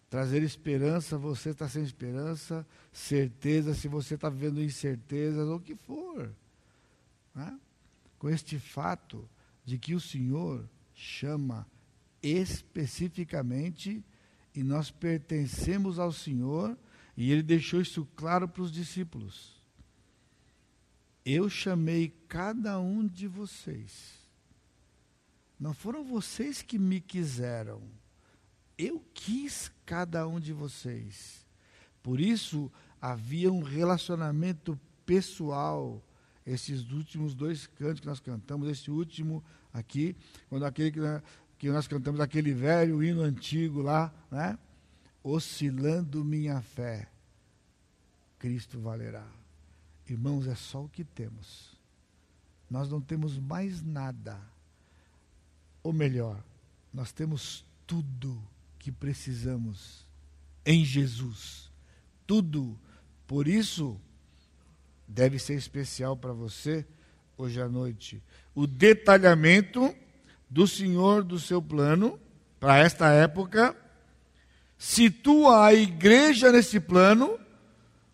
[0.09, 5.77] trazer esperança, você está sem esperança, certeza, se você está vivendo incertezas, ou o que
[5.77, 6.33] for.
[7.33, 7.61] Né?
[8.19, 9.25] Com este fato
[9.65, 10.69] de que o Senhor
[11.01, 11.67] chama
[12.23, 14.05] especificamente
[14.55, 16.77] e nós pertencemos ao Senhor,
[17.17, 19.61] e ele deixou isso claro para os discípulos.
[21.25, 24.19] Eu chamei cada um de vocês.
[25.59, 27.83] Não foram vocês que me quiseram.
[28.77, 31.47] Eu quis cada um de vocês.
[32.03, 36.03] Por isso havia um relacionamento pessoal.
[36.51, 40.17] Esses últimos dois cantos que nós cantamos, esse último aqui,
[40.49, 41.01] quando aquele que,
[41.57, 44.59] que nós cantamos aquele velho hino antigo lá, né?
[45.23, 47.09] Oscilando minha fé,
[48.37, 49.25] Cristo valerá.
[50.09, 51.79] Irmãos, é só o que temos.
[52.69, 54.37] Nós não temos mais nada.
[55.85, 56.43] Ou melhor,
[56.93, 58.43] nós temos tudo
[58.77, 60.05] que precisamos
[60.67, 61.71] em Jesus.
[62.27, 62.77] Tudo.
[63.25, 64.01] Por isso,
[65.11, 66.87] deve ser especial para você
[67.37, 68.23] hoje à noite
[68.55, 69.95] o detalhamento
[70.49, 72.19] do Senhor do seu plano
[72.59, 73.75] para esta época,
[74.77, 77.39] situa a igreja nesse plano.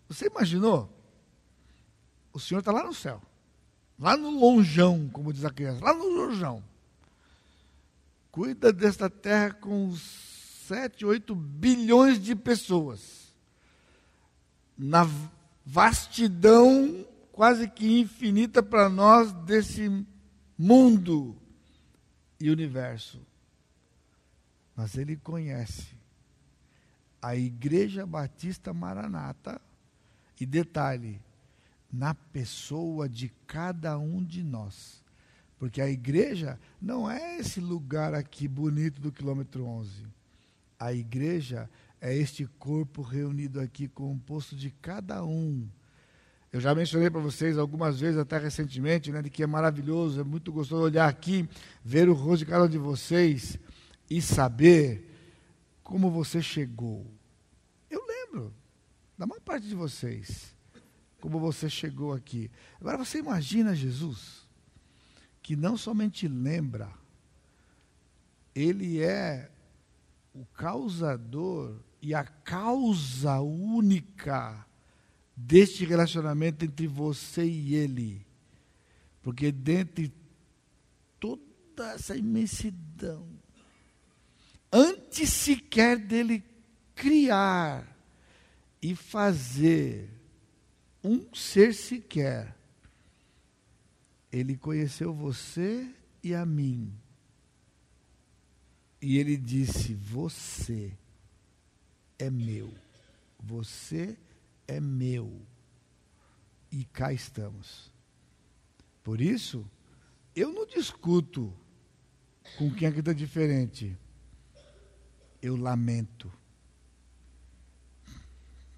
[0.07, 0.97] Você imaginou?
[2.37, 3.19] o Senhor está lá no céu.
[3.99, 6.63] Lá no lonjão, como diz a criança, lá no lonjão.
[8.31, 9.91] Cuida desta terra com
[10.67, 13.33] 7, 8 bilhões de pessoas.
[14.77, 15.09] Na
[15.69, 20.05] vastidão quase que infinita para nós desse
[20.57, 21.35] mundo
[22.39, 23.19] e universo.
[24.73, 25.97] Mas ele conhece
[27.21, 29.59] a Igreja Batista Maranata.
[30.39, 31.19] E detalhe,
[31.91, 35.03] na pessoa de cada um de nós.
[35.57, 40.05] Porque a igreja não é esse lugar aqui bonito do quilômetro 11.
[40.79, 41.67] A igreja
[41.99, 45.67] é este corpo reunido aqui, composto de cada um.
[46.51, 50.23] Eu já mencionei para vocês algumas vezes, até recentemente, né, de que é maravilhoso, é
[50.23, 51.47] muito gostoso olhar aqui,
[51.83, 53.59] ver o rosto de cada um de vocês
[54.09, 55.13] e saber
[55.83, 57.05] como você chegou.
[57.89, 58.53] Eu lembro
[59.17, 60.55] da maior parte de vocês
[61.19, 62.49] como você chegou aqui.
[62.79, 64.47] Agora você imagina Jesus,
[65.41, 66.89] que não somente lembra,
[68.55, 69.51] ele é
[70.33, 74.65] o causador e a causa única
[75.35, 78.25] deste relacionamento entre você e ele.
[79.21, 80.13] Porque dentre
[81.19, 83.27] toda essa imensidão,
[84.71, 86.43] antes sequer dele
[86.95, 87.95] criar
[88.81, 90.09] e fazer
[91.03, 92.55] um ser sequer.
[94.31, 95.89] Ele conheceu você
[96.23, 96.93] e a mim.
[99.01, 100.91] E ele disse: Você
[102.19, 102.73] é meu.
[103.39, 104.17] Você
[104.67, 105.41] é meu.
[106.71, 107.91] E cá estamos.
[109.03, 109.65] Por isso,
[110.35, 111.53] eu não discuto
[112.57, 113.97] com quem acredita diferente.
[115.41, 116.31] Eu lamento.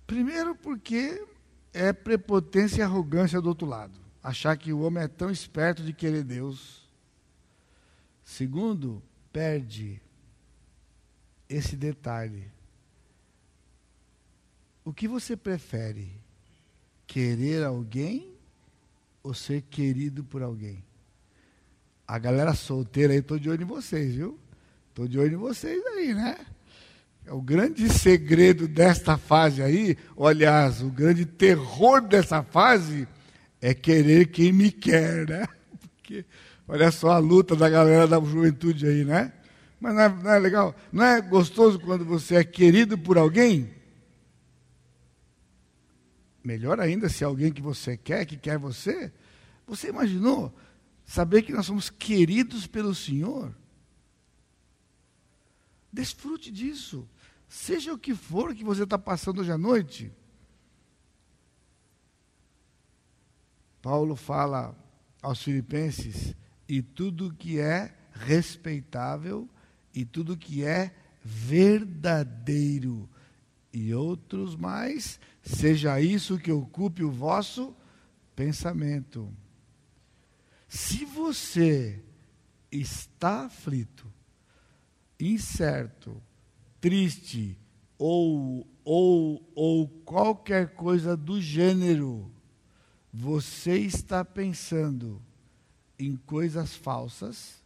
[0.05, 1.25] Primeiro, porque
[1.73, 3.99] é prepotência e arrogância do outro lado.
[4.21, 6.87] Achar que o homem é tão esperto de querer Deus.
[8.23, 10.01] Segundo, perde
[11.47, 12.51] esse detalhe.
[14.83, 16.11] O que você prefere?
[17.05, 18.33] Querer alguém
[19.21, 20.83] ou ser querido por alguém?
[22.07, 24.39] A galera solteira aí, estou de olho em vocês, viu?
[24.89, 26.37] Estou de olho em vocês aí, né?
[27.25, 33.07] É o grande segredo desta fase aí, aliás, o grande terror dessa fase
[33.61, 35.47] é querer quem me quer, né?
[35.97, 36.25] Porque
[36.67, 39.31] olha só a luta da galera da juventude aí, né?
[39.79, 40.75] Mas não é, não é legal?
[40.91, 43.78] Não é gostoso quando você é querido por alguém?
[46.49, 49.13] Melhor ainda se alguém que você quer, que quer você.
[49.67, 50.51] Você imaginou
[51.05, 53.55] saber que nós somos queridos pelo Senhor?
[55.93, 57.07] Desfrute disso.
[57.47, 60.11] Seja o que for que você está passando hoje à noite.
[63.79, 64.75] Paulo fala
[65.21, 66.33] aos Filipenses:
[66.67, 69.47] e tudo que é respeitável,
[69.93, 73.07] e tudo que é verdadeiro,
[73.71, 75.19] e outros mais,
[75.55, 77.75] seja isso que ocupe o vosso
[78.35, 79.31] pensamento.
[80.67, 82.03] Se você
[82.71, 84.11] está aflito,
[85.19, 86.21] incerto,
[86.79, 87.57] triste
[87.97, 92.31] ou, ou, ou qualquer coisa do gênero,
[93.11, 95.21] você está pensando
[95.97, 97.63] em coisas falsas,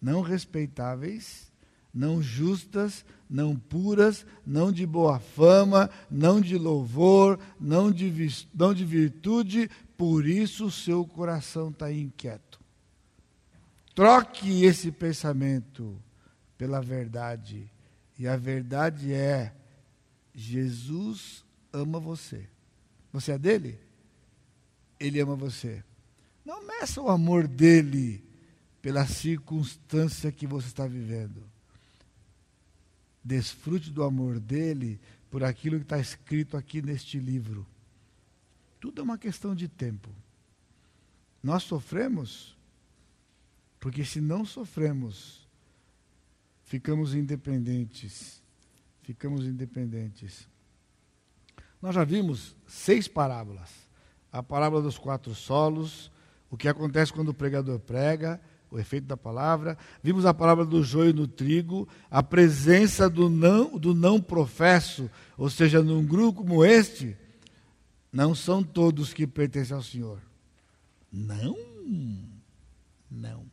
[0.00, 1.52] não respeitáveis,
[1.92, 8.12] não justas, não puras, não de boa fama, não de louvor, não de,
[8.54, 12.60] não de virtude, por isso o seu coração está inquieto.
[13.94, 16.00] Troque esse pensamento
[16.56, 17.70] pela verdade
[18.18, 19.52] e a verdade é:
[20.34, 22.48] Jesus ama você.
[23.12, 23.78] Você é dele?
[25.00, 25.82] Ele ama você.
[26.44, 28.24] Não meça o amor dele
[28.80, 31.42] pela circunstância que você está vivendo.
[33.28, 34.98] Desfrute do amor dele
[35.30, 37.66] por aquilo que está escrito aqui neste livro.
[38.80, 40.08] Tudo é uma questão de tempo.
[41.42, 42.56] Nós sofremos,
[43.78, 45.46] porque se não sofremos,
[46.64, 48.42] ficamos independentes.
[49.02, 50.48] Ficamos independentes.
[51.82, 53.70] Nós já vimos seis parábolas.
[54.32, 56.10] A parábola dos quatro solos,
[56.48, 58.40] o que acontece quando o pregador prega,
[58.70, 59.76] o efeito da palavra.
[60.02, 65.48] Vimos a parábola do joio no trigo, a presença do não, do não professo, ou
[65.48, 67.16] seja, num grupo como este,
[68.12, 70.20] não são todos que pertencem ao Senhor.
[71.10, 71.56] Não,
[73.10, 73.46] não.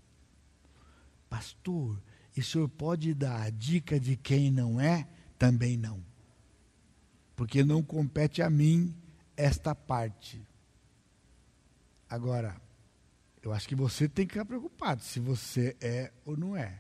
[1.29, 1.97] Pastor,
[2.35, 5.07] e o senhor pode dar a dica de quem não é?
[5.39, 6.03] Também não.
[7.35, 8.93] Porque não compete a mim
[9.37, 10.41] esta parte.
[12.09, 12.55] Agora,
[13.45, 16.79] eu acho que você tem que ficar preocupado se você é ou não é.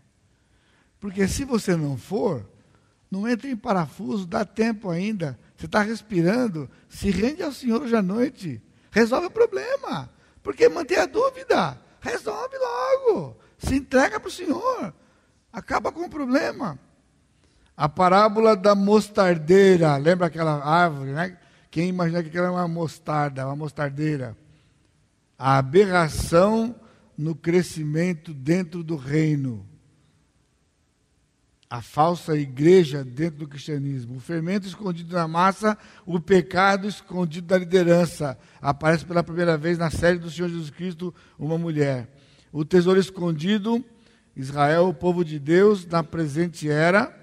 [0.99, 2.43] Porque se você não for,
[3.11, 5.37] não entra em parafuso, dá tempo ainda.
[5.55, 8.59] Você está respirando, se rende ao Senhor hoje à noite.
[8.89, 10.09] Resolve o problema.
[10.41, 11.79] Porque mantém a dúvida.
[12.01, 13.37] Resolve logo.
[13.59, 14.93] Se entrega para o Senhor.
[15.53, 16.79] Acaba com o problema.
[17.77, 19.97] A parábola da mostardeira.
[19.97, 21.37] Lembra aquela árvore, né?
[21.69, 24.35] Quem imagina que aquela é uma mostarda, uma mostardeira?
[25.37, 26.75] A aberração
[27.17, 29.65] no crescimento dentro do reino.
[31.69, 34.17] A falsa igreja dentro do cristianismo.
[34.17, 38.37] O fermento escondido na massa, o pecado escondido da liderança.
[38.61, 42.09] Aparece pela primeira vez na série do Senhor Jesus Cristo uma mulher.
[42.51, 43.83] O tesouro escondido,
[44.35, 47.13] Israel, o povo de Deus, na presente era,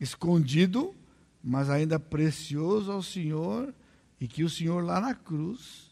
[0.00, 0.94] escondido,
[1.42, 3.72] mas ainda precioso ao Senhor
[4.20, 5.83] e que o Senhor lá na cruz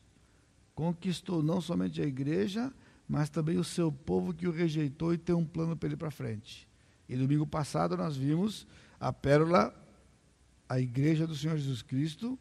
[0.75, 2.73] conquistou não somente a igreja,
[3.09, 6.11] mas também o seu povo que o rejeitou e tem um plano para ele para
[6.11, 6.69] frente.
[7.09, 8.67] E domingo passado nós vimos
[8.99, 9.75] a pérola,
[10.69, 12.39] a igreja do Senhor Jesus Cristo,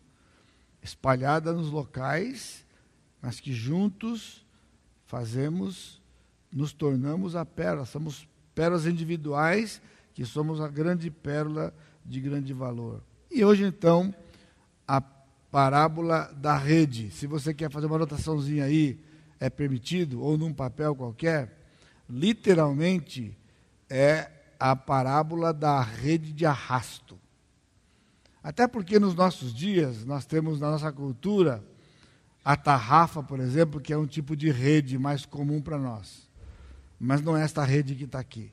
[0.81, 2.65] espalhada nos locais,
[3.21, 4.45] mas que juntos
[5.05, 6.01] fazemos,
[6.51, 7.85] nos tornamos a pérola.
[7.85, 9.81] Somos pérolas individuais,
[10.13, 11.73] que somos a grande pérola
[12.05, 13.03] de grande valor.
[13.29, 14.13] E hoje então,
[14.87, 15.01] a
[15.51, 17.11] parábola da rede.
[17.11, 18.97] Se você quer fazer uma anotaçãozinha aí,
[19.39, 21.57] é permitido, ou num papel qualquer,
[22.09, 23.37] literalmente
[23.89, 27.19] é a parábola da rede de arrasto.
[28.41, 31.63] Até porque nos nossos dias nós temos na nossa cultura
[32.43, 36.29] a tarrafa, por exemplo, que é um tipo de rede mais comum para nós.
[36.99, 38.51] Mas não é esta rede que está aqui.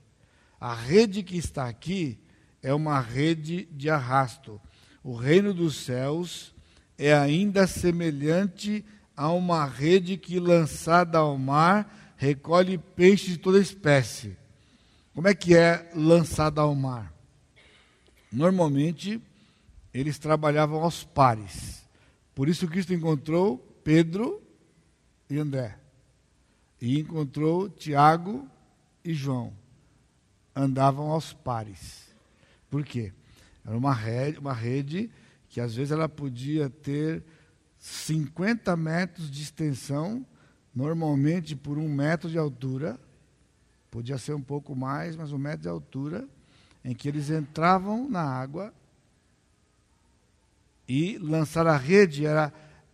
[0.61, 2.18] A rede que está aqui
[2.62, 4.61] é uma rede de arrasto.
[5.03, 6.55] O reino dos céus
[6.99, 8.84] é ainda semelhante
[9.16, 14.36] a uma rede que, lançada ao mar, recolhe peixes de toda espécie.
[15.14, 17.14] Como é que é lançada ao mar?
[18.30, 19.22] Normalmente,
[19.94, 21.86] eles trabalhavam aos pares.
[22.34, 24.42] Por isso, Cristo encontrou Pedro
[25.30, 25.78] e André.
[26.80, 28.49] E encontrou Tiago
[29.05, 29.53] e João.
[30.55, 32.09] Andavam aos pares.
[32.68, 33.12] Por quê?
[33.64, 35.11] Era uma rede, uma rede
[35.49, 37.22] que às vezes ela podia ter
[37.78, 40.26] 50 metros de extensão,
[40.74, 42.99] normalmente por um metro de altura,
[43.90, 46.28] podia ser um pouco mais, mas um metro de altura,
[46.84, 48.72] em que eles entravam na água
[50.88, 52.53] e lançar a rede era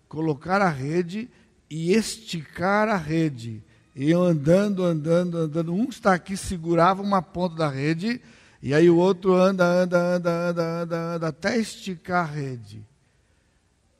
[0.09, 1.31] colocar a rede
[1.71, 3.63] e esticar a rede.
[3.95, 5.73] Iam andando, andando, andando.
[5.73, 8.21] Um está aqui, segurava uma ponta da rede
[8.67, 12.83] e aí o outro anda, anda, anda, anda, anda, anda, até esticar a rede.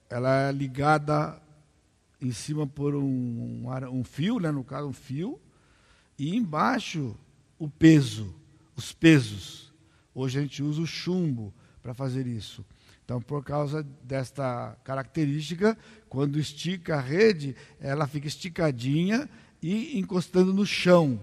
[0.09, 1.39] Ela é ligada
[2.19, 5.39] em cima por um, um, um fio, né, no caso um fio,
[6.19, 7.15] e embaixo
[7.59, 8.35] o peso,
[8.75, 9.71] os pesos.
[10.15, 11.53] Hoje a gente usa o chumbo
[11.83, 12.65] para fazer isso.
[13.05, 15.77] Então, por causa desta característica,
[16.09, 19.29] quando estica a rede, ela fica esticadinha
[19.61, 21.23] e encostando no chão.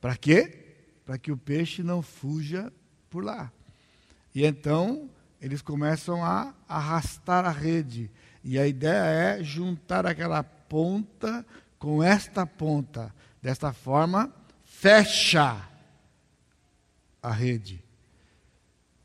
[0.00, 0.64] Para quê?
[1.04, 2.72] Para que o peixe não fuja
[3.10, 3.52] por lá.
[4.34, 5.08] E então
[5.40, 8.10] eles começam a arrastar a rede.
[8.42, 11.44] E a ideia é juntar aquela ponta
[11.78, 13.14] com esta ponta.
[13.40, 14.32] Desta forma,
[14.64, 15.68] fecha
[17.22, 17.82] a rede.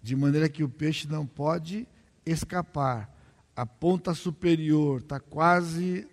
[0.01, 1.87] De maneira que o peixe não pode
[2.25, 3.09] escapar.
[3.55, 6.07] A ponta superior está quase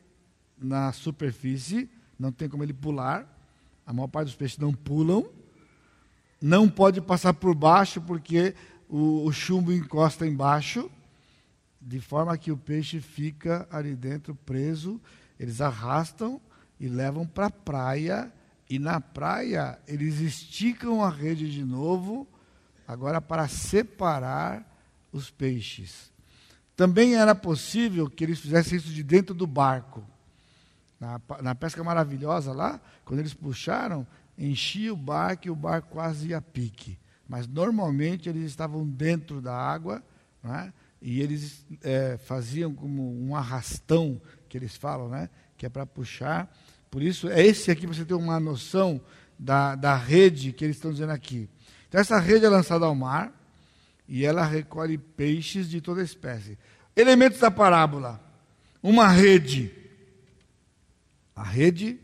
[0.58, 3.26] na superfície, não tem como ele pular.
[3.86, 5.26] A maior parte dos peixes não pulam
[6.40, 8.54] não pode passar por baixo porque
[8.88, 10.90] o, o chumbo encosta embaixo,
[11.80, 15.00] de forma que o peixe fica ali dentro preso.
[15.38, 16.40] Eles arrastam
[16.78, 18.32] e levam para a praia,
[18.68, 22.26] e na praia eles esticam a rede de novo,
[22.86, 24.66] agora para separar
[25.12, 26.10] os peixes.
[26.76, 30.02] Também era possível que eles fizessem isso de dentro do barco.
[30.98, 34.06] Na, na pesca maravilhosa lá, quando eles puxaram,
[34.36, 36.98] enchia o barco e o barco quase ia a pique.
[37.28, 40.02] Mas normalmente eles estavam dentro da água
[40.42, 40.72] né?
[41.00, 45.30] e eles é, faziam como um arrastão, que eles falam, né?
[45.56, 46.52] que é para puxar.
[46.90, 49.00] Por isso, é esse aqui você tem uma noção
[49.38, 51.48] da, da rede que eles estão dizendo aqui.
[51.88, 53.32] Então, essa rede é lançada ao mar
[54.08, 56.58] e ela recolhe peixes de toda espécie.
[56.96, 58.20] Elementos da parábola:
[58.82, 59.72] uma rede.
[61.34, 61.98] A rede,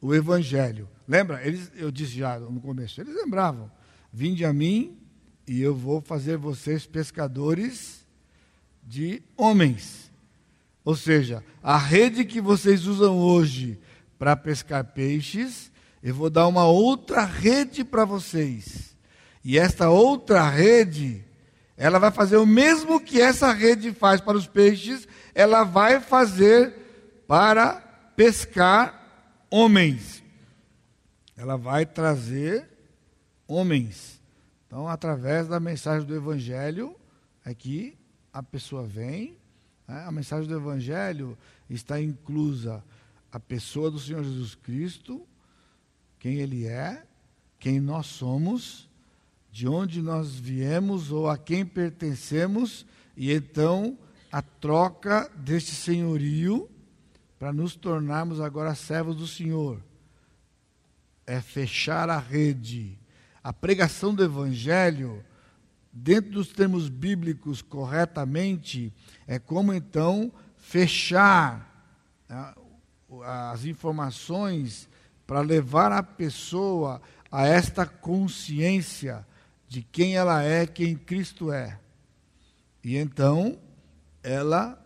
[0.00, 0.88] o evangelho.
[1.06, 1.46] Lembra?
[1.46, 3.70] Eles, eu disse já no começo, eles lembravam:
[4.12, 4.96] Vinde a mim
[5.46, 8.06] e eu vou fazer vocês pescadores
[8.82, 10.10] de homens.
[10.84, 13.78] Ou seja, a rede que vocês usam hoje
[14.18, 15.70] para pescar peixes,
[16.02, 18.96] eu vou dar uma outra rede para vocês.
[19.44, 21.24] E esta outra rede,
[21.76, 26.74] ela vai fazer o mesmo que essa rede faz para os peixes, ela vai fazer
[27.26, 27.74] para
[28.16, 29.00] pescar
[29.50, 30.21] homens.
[31.36, 32.68] Ela vai trazer
[33.46, 34.20] homens.
[34.66, 36.96] Então, através da mensagem do Evangelho,
[37.44, 37.96] aqui
[38.32, 39.36] a pessoa vem.
[39.86, 40.04] Né?
[40.06, 41.36] A mensagem do Evangelho
[41.68, 42.82] está inclusa
[43.30, 45.26] a pessoa do Senhor Jesus Cristo,
[46.18, 47.02] quem Ele é,
[47.58, 48.88] quem nós somos,
[49.50, 53.98] de onde nós viemos ou a quem pertencemos, e então
[54.30, 56.68] a troca deste senhorio
[57.38, 59.80] para nos tornarmos agora servos do Senhor.
[61.32, 62.98] É fechar a rede.
[63.42, 65.24] A pregação do Evangelho,
[65.90, 68.92] dentro dos termos bíblicos corretamente,
[69.26, 71.96] é como então fechar
[72.28, 72.54] né,
[73.24, 74.90] as informações
[75.26, 79.26] para levar a pessoa a esta consciência
[79.66, 81.78] de quem ela é, quem Cristo é.
[82.84, 83.58] E então
[84.22, 84.78] ela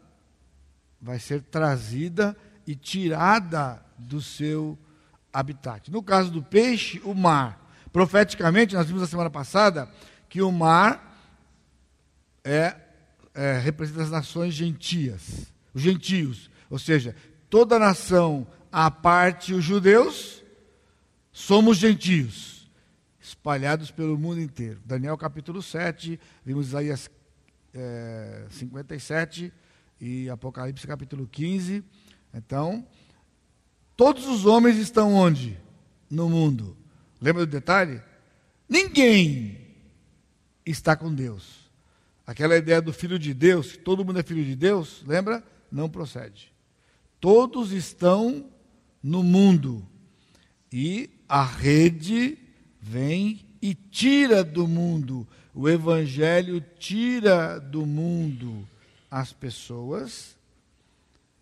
[1.02, 4.78] vai ser trazida e tirada do seu
[5.38, 5.90] habitat.
[5.90, 7.64] No caso do peixe, o mar.
[7.92, 9.88] Profeticamente, nós vimos na semana passada
[10.28, 11.18] que o mar
[12.44, 12.76] é,
[13.34, 17.14] é, representa as nações gentias, os gentios, ou seja,
[17.48, 20.42] toda nação à parte os judeus,
[21.32, 22.70] somos gentios,
[23.20, 24.80] espalhados pelo mundo inteiro.
[24.84, 27.10] Daniel capítulo 7, vimos Isaías
[27.72, 29.52] é, 57
[30.00, 31.84] e Apocalipse capítulo 15
[32.36, 32.86] então,
[33.96, 35.58] todos os homens estão onde?
[36.10, 36.76] No mundo.
[37.20, 38.00] Lembra do detalhe?
[38.68, 39.58] Ninguém
[40.64, 41.70] está com Deus.
[42.26, 45.42] Aquela ideia do filho de Deus, que todo mundo é filho de Deus, lembra?
[45.70, 46.52] Não procede.
[47.20, 48.50] Todos estão
[49.02, 49.86] no mundo.
[50.72, 52.36] E a rede
[52.80, 55.26] vem e tira do mundo.
[55.54, 58.68] O evangelho tira do mundo
[59.10, 60.36] as pessoas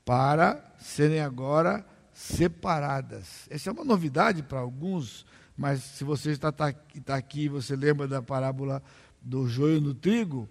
[0.05, 1.85] para serem agora
[2.15, 3.47] separadas.
[3.51, 6.73] Essa é uma novidade para alguns, mas se você está, está
[7.05, 8.83] tá aqui e você lembra da parábola
[9.21, 10.49] do joio no trigo,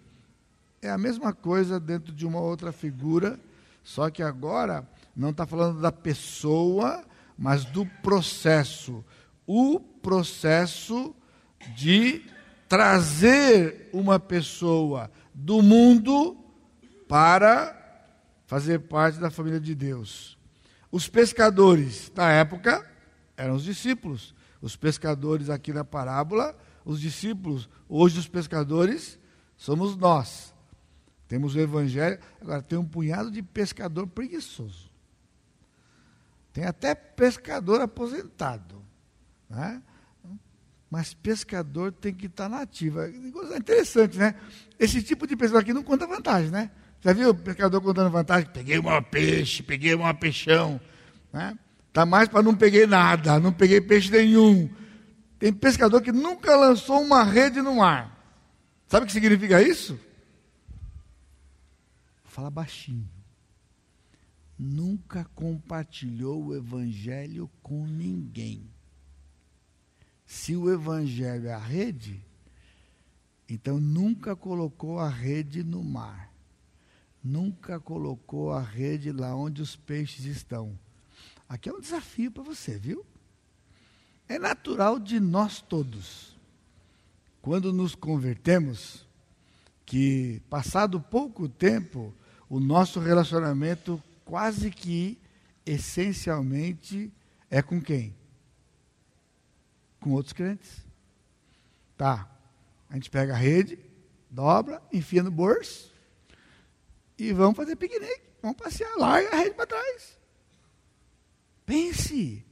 [0.81, 3.39] é a mesma coisa dentro de uma outra figura,
[3.81, 7.03] só que agora não está falando da pessoa,
[7.37, 9.03] mas do processo.
[9.47, 11.15] O processo
[11.75, 12.25] de
[12.67, 16.37] trazer uma pessoa do mundo
[17.07, 17.79] para
[18.45, 20.37] fazer parte da família de Deus.
[20.93, 22.87] Os pescadores da época
[23.35, 24.35] eram os discípulos.
[24.61, 27.67] Os pescadores aqui na parábola, os discípulos.
[27.89, 29.17] Hoje os pescadores
[29.57, 30.53] somos nós.
[31.27, 32.19] Temos o evangelho.
[32.39, 34.91] Agora tem um punhado de pescador preguiçoso.
[36.53, 38.79] Tem até pescador aposentado.
[39.49, 39.81] Né?
[40.91, 43.01] Mas pescador tem que estar nativo.
[43.01, 44.35] É interessante, né?
[44.77, 46.69] Esse tipo de pessoa aqui não conta vantagem, né?
[47.03, 48.49] Já viu o pescador contando vantagem?
[48.53, 50.79] Peguei um peixe, peguei um peixão.
[51.33, 51.57] Né?
[51.91, 54.69] Tá mais para não peguei nada, não peguei peixe nenhum.
[55.37, 58.09] Tem pescador que nunca lançou uma rede no mar.
[58.87, 59.99] Sabe o que significa isso?
[62.23, 63.09] Fala baixinho.
[64.57, 68.71] Nunca compartilhou o evangelho com ninguém.
[70.25, 72.25] Se o evangelho é a rede,
[73.49, 76.32] então nunca colocou a rede no mar
[77.23, 80.77] nunca colocou a rede lá onde os peixes estão.
[81.47, 83.05] Aqui é um desafio para você, viu?
[84.27, 86.37] É natural de nós todos,
[87.41, 89.07] quando nos convertemos,
[89.85, 92.13] que passado pouco tempo,
[92.49, 95.17] o nosso relacionamento quase que
[95.65, 97.11] essencialmente
[97.49, 98.15] é com quem?
[99.99, 100.85] Com outros crentes.
[101.97, 102.29] Tá.
[102.89, 103.77] A gente pega a rede,
[104.29, 105.92] dobra, enfia no bolso,
[107.17, 110.17] e vamos fazer piquenique, vamos passear, larga a rede para trás.
[111.65, 112.43] Pense,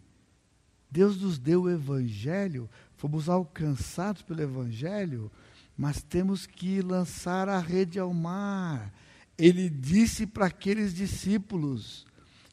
[0.90, 5.32] Deus nos deu o Evangelho, fomos alcançados pelo Evangelho,
[5.78, 8.94] mas temos que lançar a rede ao mar.
[9.38, 12.06] Ele disse para aqueles discípulos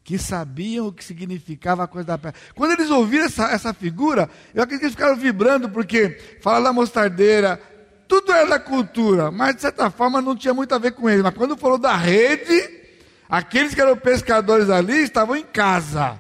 [0.03, 2.41] que sabiam o que significava a coisa da pedra.
[2.55, 6.73] Quando eles ouviram essa, essa figura, eu acredito que eles ficaram vibrando, porque fala da
[6.73, 7.61] mostardeira,
[8.09, 11.23] tudo era da cultura, mas de certa forma não tinha muito a ver com ele.
[11.23, 12.89] Mas quando falou da rede,
[13.29, 16.19] aqueles que eram pescadores ali estavam em casa.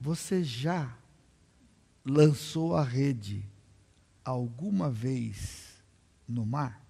[0.00, 0.92] Você já
[2.04, 3.48] lançou a rede
[4.24, 5.82] alguma vez
[6.28, 6.84] no mar?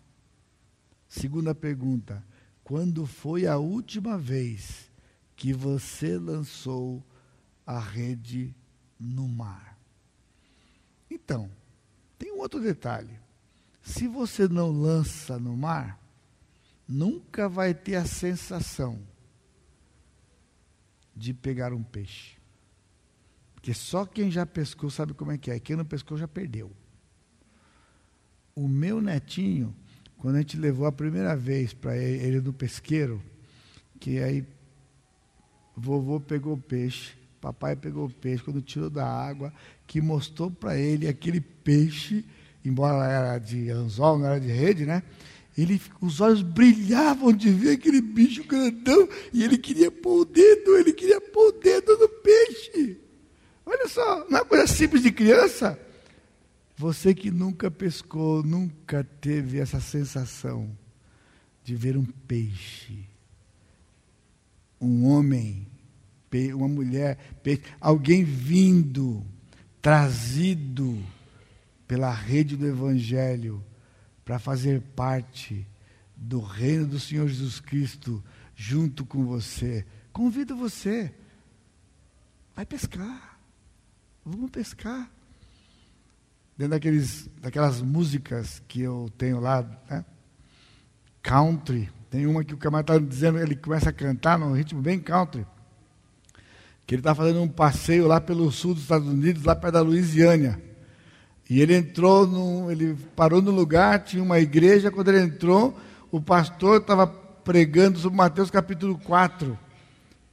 [1.07, 2.25] Segunda pergunta:
[2.65, 4.91] quando foi a última vez
[5.37, 7.05] que você lançou
[7.67, 8.55] a rede
[8.99, 9.79] no mar.
[11.11, 11.51] Então,
[12.19, 13.26] tem um outro detalhe.
[13.87, 15.97] Se você não lança no mar,
[16.89, 18.99] nunca vai ter a sensação
[21.15, 22.37] de pegar um peixe.
[23.55, 25.61] Porque só quem já pescou sabe como é que é.
[25.61, 26.73] Quem não pescou já perdeu.
[28.57, 29.73] O meu netinho,
[30.19, 33.23] quando a gente levou a primeira vez para ele do pesqueiro,
[34.01, 34.45] que aí
[35.77, 39.53] vovô pegou o peixe, papai pegou peixe, quando tirou da água,
[39.87, 42.25] que mostrou para ele aquele peixe,
[42.67, 45.03] embora era de anzol, não era de rede, né?
[45.57, 50.77] Ele, os olhos brilhavam de ver aquele bicho grandão e ele queria pôr o dedo,
[50.77, 52.99] ele queria pôr o dedo no peixe.
[53.65, 55.79] Olha só, não é coisa simples de criança.
[56.77, 60.69] Você que nunca pescou, nunca teve essa sensação
[61.65, 62.99] de ver um peixe,
[64.79, 65.67] um homem,
[66.55, 69.25] uma mulher, peixe, alguém vindo,
[69.81, 71.03] trazido
[71.87, 73.65] pela rede do Evangelho
[74.25, 75.67] para fazer parte
[76.17, 78.23] do reino do Senhor Jesus Cristo
[78.55, 79.87] junto com você.
[80.13, 81.15] Convido você,
[82.55, 83.39] vai pescar.
[84.25, 85.11] Vamos pescar.
[86.57, 90.05] Dentro daqueles, daquelas músicas que eu tenho lá, né?
[91.23, 91.91] country.
[92.11, 95.47] Tem uma que o camarada está dizendo, ele começa a cantar num ritmo bem country.
[96.87, 99.83] Que ele está fazendo um passeio lá pelo sul dos Estados Unidos, lá perto da
[99.83, 100.61] Louisiana.
[101.49, 104.91] E ele entrou, no, ele parou no lugar, tinha uma igreja.
[104.91, 105.79] Quando ele entrou,
[106.11, 109.57] o pastor estava pregando sobre Mateus capítulo 4,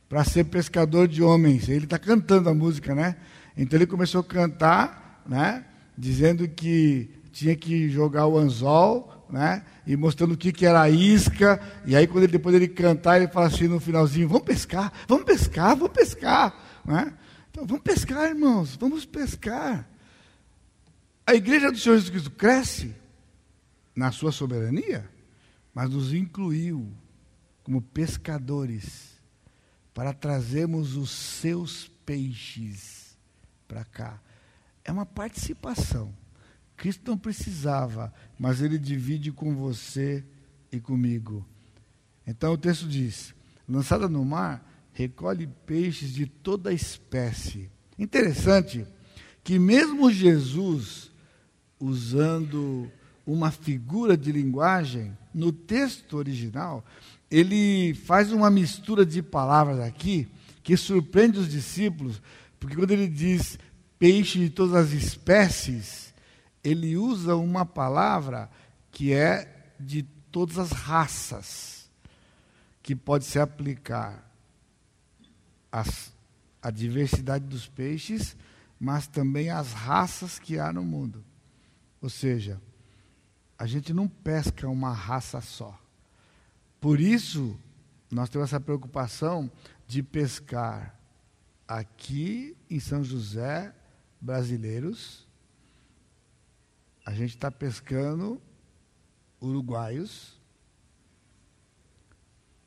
[0.10, 1.70] para ser pescador de homens.
[1.70, 3.16] Ele está cantando a música, né?
[3.56, 5.64] Então ele começou a cantar, né?
[5.96, 9.64] Dizendo que tinha que jogar o anzol, né?
[9.86, 11.60] E mostrando o que, que era a isca.
[11.86, 15.26] E aí, quando ele, depois ele cantar, ele fala assim no finalzinho: Vamos pescar, vamos
[15.26, 16.56] pescar, vamos pescar.
[16.84, 17.14] Né?
[17.52, 19.88] Então, vamos pescar, irmãos, vamos pescar.
[21.26, 22.94] A igreja do Senhor Jesus Cristo cresce
[23.96, 25.10] na sua soberania,
[25.74, 26.92] mas nos incluiu
[27.64, 29.14] como pescadores
[29.94, 33.18] para trazermos os seus peixes
[33.68, 34.22] para cá.
[34.84, 36.14] É uma participação.
[36.76, 40.26] Cristo não precisava, mas ele divide com você
[40.72, 41.46] e comigo.
[42.28, 43.34] Então o texto diz:
[43.68, 47.70] lançada no mar, recolhe peixes de toda espécie.
[47.98, 48.86] Interessante
[49.44, 51.13] que, mesmo Jesus,
[51.84, 52.90] usando
[53.26, 56.84] uma figura de linguagem, no texto original,
[57.30, 60.28] ele faz uma mistura de palavras aqui
[60.62, 62.22] que surpreende os discípulos,
[62.58, 63.60] porque quando ele diz
[64.00, 66.14] peixe de todas as espécies,
[66.64, 68.50] ele usa uma palavra
[68.90, 71.90] que é de todas as raças,
[72.82, 74.32] que pode se aplicar
[75.70, 76.14] às,
[76.62, 78.38] à diversidade dos peixes,
[78.80, 81.24] mas também às raças que há no mundo.
[82.04, 82.62] Ou seja,
[83.58, 85.80] a gente não pesca uma raça só.
[86.82, 87.58] Por isso,
[88.12, 89.50] nós temos essa preocupação
[89.88, 91.00] de pescar
[91.66, 93.74] aqui em São José,
[94.20, 95.26] brasileiros,
[97.06, 98.42] a gente está pescando
[99.42, 100.38] uruguaios,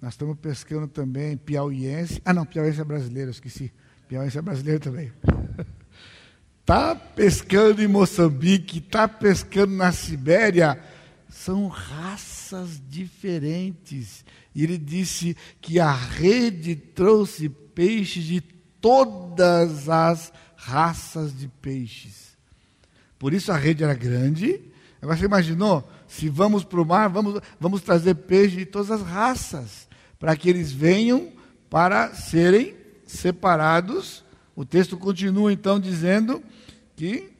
[0.00, 2.22] nós estamos pescando também piauiense.
[2.24, 3.70] Ah, não, piauiense é brasileiro, esqueci.
[4.08, 5.12] Piauiense é brasileiro também.
[6.66, 10.76] Está pescando em Moçambique, está pescando na Sibéria.
[11.28, 14.24] São raças diferentes.
[14.52, 18.40] E ele disse que a rede trouxe peixes de
[18.80, 22.36] todas as raças de peixes.
[23.16, 24.60] Por isso a rede era grande.
[25.00, 25.88] Agora você imaginou?
[26.08, 29.86] Se vamos para o mar, vamos, vamos trazer peixe de todas as raças,
[30.18, 31.30] para que eles venham
[31.70, 32.74] para serem
[33.06, 34.25] separados.
[34.56, 36.42] O texto continua então dizendo
[36.96, 37.30] que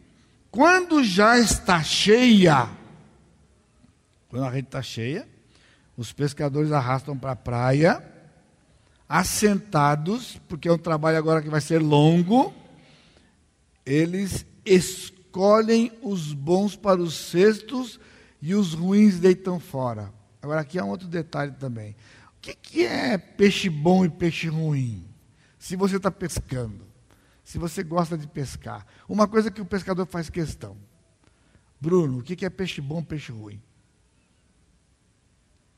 [0.51, 2.69] quando já está cheia,
[4.29, 5.27] quando a rede está cheia,
[5.97, 8.05] os pescadores arrastam para a praia
[9.09, 12.53] assentados, porque é um trabalho agora que vai ser longo,
[13.85, 17.99] eles escolhem os bons para os cestos
[18.43, 20.13] e os ruins deitam fora.
[20.43, 21.97] Agora, aqui há um outro detalhe também.
[22.37, 25.05] O que, que é peixe bom e peixe ruim?
[25.59, 26.86] Se você está pescando,
[27.47, 28.85] se você gosta de pescar.
[29.09, 30.77] Uma coisa que o pescador faz questão.
[31.81, 33.63] Bruno, o que, é peixe bom peixe ruim?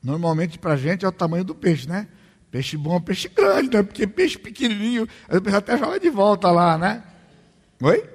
[0.01, 2.07] Normalmente, para a gente, é o tamanho do peixe, né?
[2.49, 3.83] Peixe bom é peixe grande, né?
[3.83, 7.03] Porque peixe pequenininho, a pessoa até joga de volta lá, né?
[7.83, 8.09] Oi?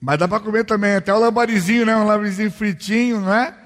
[0.00, 1.96] Mas dá para comer também, até o lambarizinho, né?
[1.96, 3.58] Um lambarizinho fritinho, não é?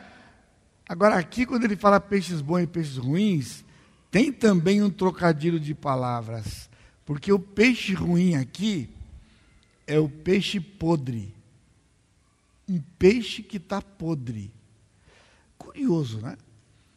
[0.88, 3.62] Agora, aqui, quando ele fala peixes bons e peixes ruins,
[4.10, 6.70] tem também um trocadilho de palavras.
[7.04, 8.88] Porque o peixe ruim aqui
[9.86, 11.34] é o peixe podre.
[12.68, 14.50] Um peixe que está podre.
[15.58, 16.36] Curioso, né?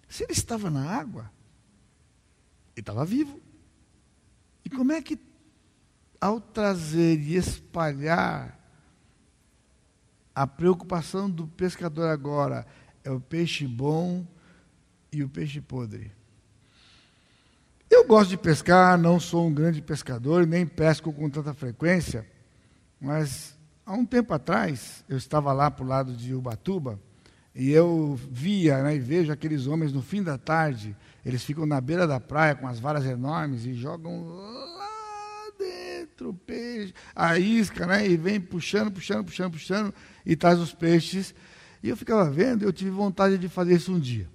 [0.07, 1.29] Se ele estava na água,
[2.75, 3.39] ele estava vivo.
[4.63, 5.19] E como é que,
[6.19, 8.57] ao trazer e espalhar
[10.33, 12.65] a preocupação do pescador agora
[13.03, 14.25] é o peixe bom
[15.11, 16.16] e o peixe podre?
[17.89, 22.27] Eu gosto de pescar, não sou um grande pescador, nem pesco com tanta frequência,
[22.99, 26.99] mas há um tempo atrás eu estava lá para o lado de Ubatuba
[27.55, 31.79] e eu via né, e vejo aqueles homens no fim da tarde, eles ficam na
[31.79, 37.87] beira da praia com as varas enormes e jogam lá dentro o peixe, a isca,
[37.87, 39.93] né, e vem puxando, puxando, puxando, puxando
[40.25, 41.33] e traz os peixes.
[41.81, 44.29] E eu ficava vendo, eu tive vontade de fazer isso um dia.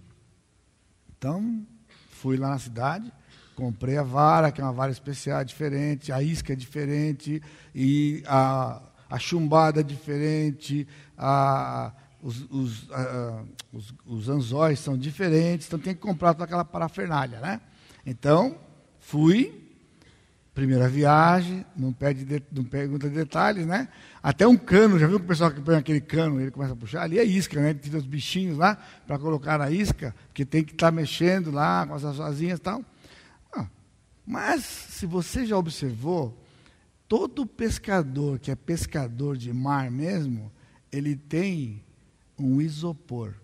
[1.19, 1.67] Então,
[2.11, 3.13] fui lá na cidade,
[3.55, 7.43] Comprei a vara, que é uma vara especial, diferente, a isca é diferente,
[7.75, 8.81] e a,
[9.11, 10.87] a chumbada é diferente,
[11.17, 11.93] a,
[12.23, 13.43] os, os, a,
[13.73, 17.61] os, os anzóis são diferentes, então tem que comprar toda aquela parafernália, né?
[18.07, 18.57] Então,
[19.01, 19.63] fui,
[20.55, 23.89] primeira viagem, não, pede de, não pergunta detalhes, né?
[24.23, 26.77] Até um cano, já viu que o pessoal que põe aquele cano, ele começa a
[26.77, 27.03] puxar?
[27.03, 27.75] Ali é isca, né?
[27.75, 28.77] Tira os bichinhos lá
[29.07, 32.63] para colocar na isca, porque tem que estar tá mexendo lá com as asinhas e
[32.63, 32.85] tal.
[34.27, 36.41] Mas, se você já observou,
[37.09, 40.51] todo pescador que é pescador de mar mesmo,
[40.91, 41.85] ele tem
[42.39, 43.35] um isopor.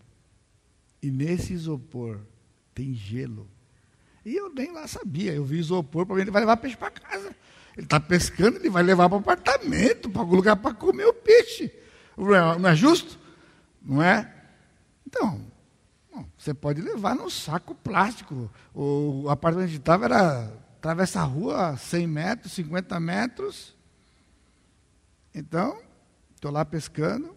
[1.02, 2.20] E nesse isopor
[2.74, 3.48] tem gelo.
[4.24, 5.32] E eu nem lá sabia.
[5.32, 7.34] Eu vi isopor, para mim ele vai levar peixe para casa.
[7.76, 11.14] Ele está pescando, ele vai levar para o apartamento, para algum lugar para comer o
[11.14, 11.72] peixe.
[12.16, 13.18] Não é justo?
[13.80, 14.34] Não é?
[15.06, 15.40] Então,
[16.36, 18.50] você pode levar num saco plástico.
[18.74, 23.76] O apartamento que estava era atravessa a rua 100 metros, 50 metros.
[25.34, 25.82] Então,
[26.34, 27.36] estou lá pescando,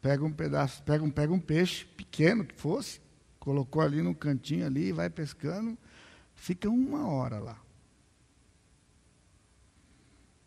[0.00, 3.00] pega um pedaço, pega um, pega um peixe pequeno que fosse,
[3.38, 5.76] colocou ali no cantinho ali, vai pescando,
[6.34, 7.60] fica uma hora lá.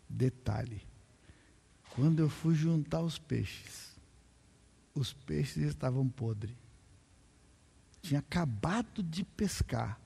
[0.09, 0.81] Detalhe,
[1.91, 3.95] quando eu fui juntar os peixes,
[4.95, 6.55] os peixes estavam podres.
[8.01, 9.99] Tinha acabado de pescar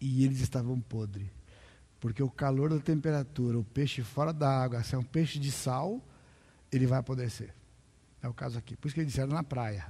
[0.00, 1.28] e eles estavam podres.
[2.00, 5.50] Porque o calor da temperatura, o peixe fora da água, se é um peixe de
[5.50, 6.02] sal,
[6.70, 7.54] ele vai apodrecer.
[8.22, 8.76] É o caso aqui.
[8.76, 9.86] Por isso que eles disseram na praia,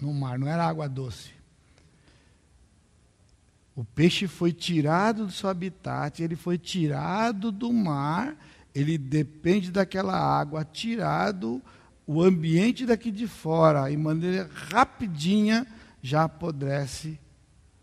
[0.00, 1.30] no mar, não era água doce.
[3.74, 8.36] O peixe foi tirado do seu habitat, ele foi tirado do mar,
[8.74, 11.62] ele depende daquela água, tirado
[12.06, 15.66] o ambiente daqui de fora, em maneira rapidinha
[16.02, 17.18] já apodrece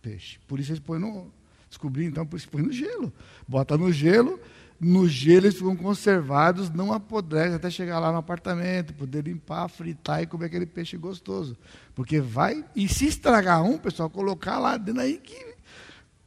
[0.02, 0.40] peixe.
[0.48, 1.32] Por isso eles põem no,
[1.70, 3.14] Descobri então, por isso põe no gelo.
[3.48, 4.40] Bota no gelo,
[4.80, 10.24] no gelo eles ficam conservados, não apodrecem até chegar lá no apartamento, poder limpar, fritar
[10.24, 11.58] e comer aquele peixe gostoso.
[11.94, 15.56] Porque vai, e se estragar um, pessoal, colocar lá dentro aí que,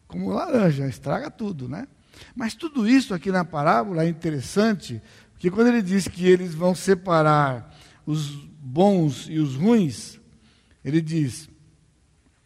[0.07, 1.89] como laranja, estraga tudo, né?
[2.37, 6.75] Mas tudo isso aqui na parábola é interessante, porque quando ele diz que eles vão
[6.75, 7.75] separar
[8.07, 8.31] os
[8.61, 10.21] bons e os ruins,
[10.85, 11.49] ele diz: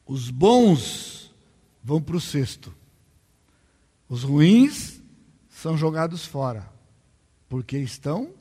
[0.06, 1.34] os bons
[1.82, 2.75] vão para o cesto.
[4.08, 5.02] Os ruins
[5.48, 6.70] são jogados fora,
[7.48, 8.32] porque estão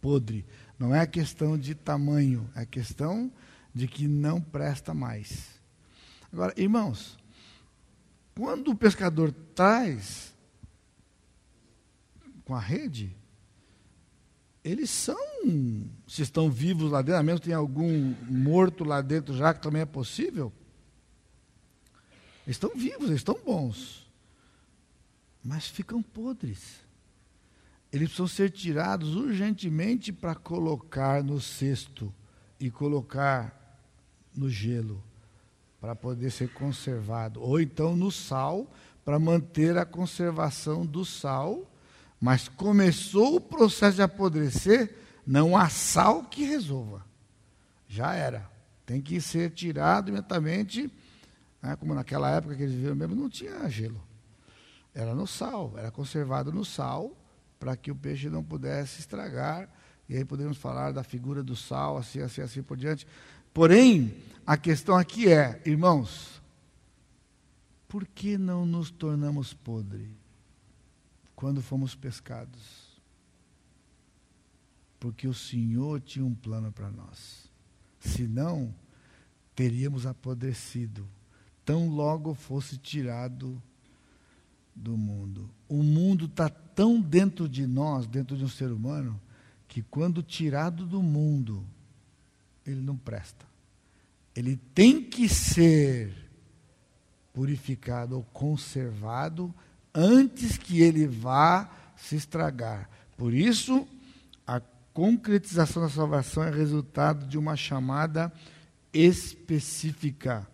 [0.00, 0.44] podre.
[0.78, 3.32] Não é questão de tamanho, é questão
[3.74, 5.58] de que não presta mais.
[6.32, 7.18] Agora, irmãos,
[8.36, 10.32] quando o pescador traz
[12.44, 13.16] com a rede,
[14.62, 15.16] eles são,
[16.06, 19.62] se estão vivos lá dentro, a menos que tem algum morto lá dentro já, que
[19.62, 20.52] também é possível,
[22.46, 24.03] estão vivos, estão bons
[25.44, 26.82] mas ficam podres.
[27.92, 32.12] Eles precisam ser tirados urgentemente para colocar no cesto
[32.58, 33.78] e colocar
[34.34, 35.04] no gelo
[35.80, 38.72] para poder ser conservado, ou então no sal
[39.04, 41.70] para manter a conservação do sal.
[42.18, 47.04] Mas começou o processo de apodrecer, não há sal que resolva.
[47.86, 48.50] Já era.
[48.86, 50.90] Tem que ser tirado imediatamente,
[51.60, 54.00] né, como naquela época que eles viviam mesmo, não tinha gelo.
[54.94, 57.16] Era no sal, era conservado no sal,
[57.58, 59.68] para que o peixe não pudesse estragar.
[60.08, 63.06] E aí podemos falar da figura do sal, assim, assim, assim por diante.
[63.52, 64.14] Porém,
[64.46, 66.42] a questão aqui é, irmãos,
[67.88, 70.08] por que não nos tornamos podres
[71.34, 72.84] quando fomos pescados?
[75.00, 77.50] Porque o Senhor tinha um plano para nós.
[77.98, 78.74] Senão,
[79.54, 81.08] teríamos apodrecido,
[81.64, 83.60] tão logo fosse tirado
[84.74, 85.50] do mundo.
[85.68, 89.20] O mundo está tão dentro de nós, dentro de um ser humano,
[89.68, 91.64] que quando tirado do mundo,
[92.66, 93.44] ele não presta.
[94.34, 96.12] Ele tem que ser
[97.32, 99.54] purificado ou conservado
[99.94, 102.88] antes que ele vá se estragar.
[103.16, 103.86] Por isso,
[104.46, 104.60] a
[104.92, 108.32] concretização da salvação é resultado de uma chamada
[108.92, 110.46] específica.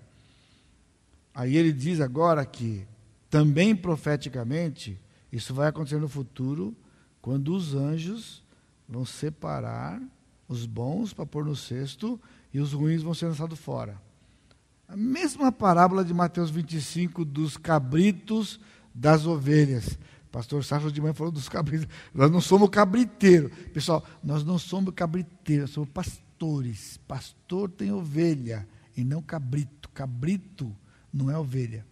[1.34, 2.86] Aí ele diz agora que,
[3.30, 5.00] também profeticamente,
[5.32, 6.76] isso vai acontecer no futuro,
[7.22, 8.42] quando os anjos
[8.88, 10.02] vão separar
[10.48, 12.20] os bons para pôr no cesto
[12.52, 14.00] e os ruins vão ser lançados fora.
[14.88, 18.58] A mesma parábola de Mateus 25 dos cabritos
[18.92, 19.96] das ovelhas.
[20.32, 21.86] Pastor Safra de manhã falou dos cabritos.
[22.12, 23.50] Nós não somos cabriteiro.
[23.72, 26.96] Pessoal, nós não somos cabriteiros, somos pastores.
[27.06, 28.66] Pastor tem ovelha
[28.96, 29.88] e não cabrito.
[29.90, 30.74] Cabrito
[31.12, 31.86] não é ovelha.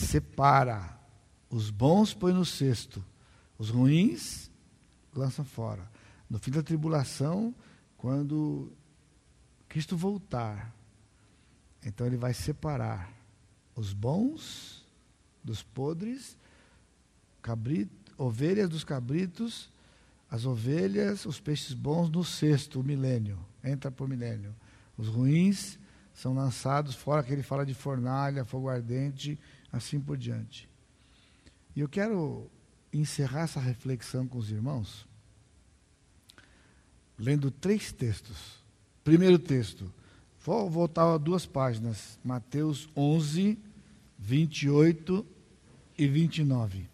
[0.00, 0.98] Separa.
[1.48, 3.04] Os bons põe no cesto,
[3.58, 4.50] os ruins
[5.14, 5.90] lançam fora.
[6.28, 7.52] No fim da tribulação,
[7.96, 8.72] quando
[9.68, 10.72] Cristo voltar,
[11.84, 13.12] então ele vai separar
[13.74, 14.86] os bons
[15.42, 16.36] dos podres,
[17.42, 19.70] cabrito, ovelhas dos cabritos,
[20.30, 24.54] as ovelhas, os peixes bons no sexto, o milênio, entra por milênio.
[24.96, 25.78] Os ruins
[26.14, 29.38] são lançados fora, que ele fala de fornalha, fogo ardente,
[29.72, 30.68] assim por diante.
[31.74, 32.50] E eu quero
[32.92, 35.06] encerrar essa reflexão com os irmãos,
[37.18, 38.60] lendo três textos.
[39.04, 39.92] Primeiro texto,
[40.44, 43.58] vou voltar a duas páginas, Mateus 11,
[44.18, 45.26] 28
[45.96, 46.88] e 29.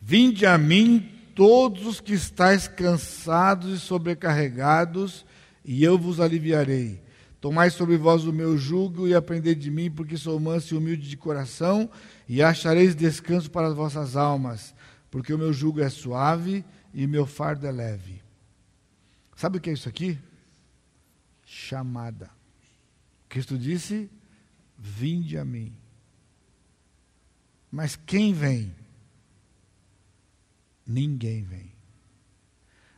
[0.00, 5.24] Vinde a mim todos os que estáis cansados e sobrecarregados,
[5.64, 7.00] e eu vos aliviarei.
[7.42, 11.08] Tomai sobre vós o meu jugo e aprendei de mim, porque sou manso e humilde
[11.08, 11.90] de coração,
[12.28, 14.72] e achareis descanso para as vossas almas,
[15.10, 16.64] porque o meu jugo é suave
[16.94, 18.22] e meu fardo é leve.
[19.34, 20.16] Sabe o que é isso aqui?
[21.44, 22.30] Chamada.
[23.28, 24.08] Cristo disse:
[24.78, 25.76] Vinde a mim.
[27.72, 28.72] Mas quem vem?
[30.86, 31.72] Ninguém vem.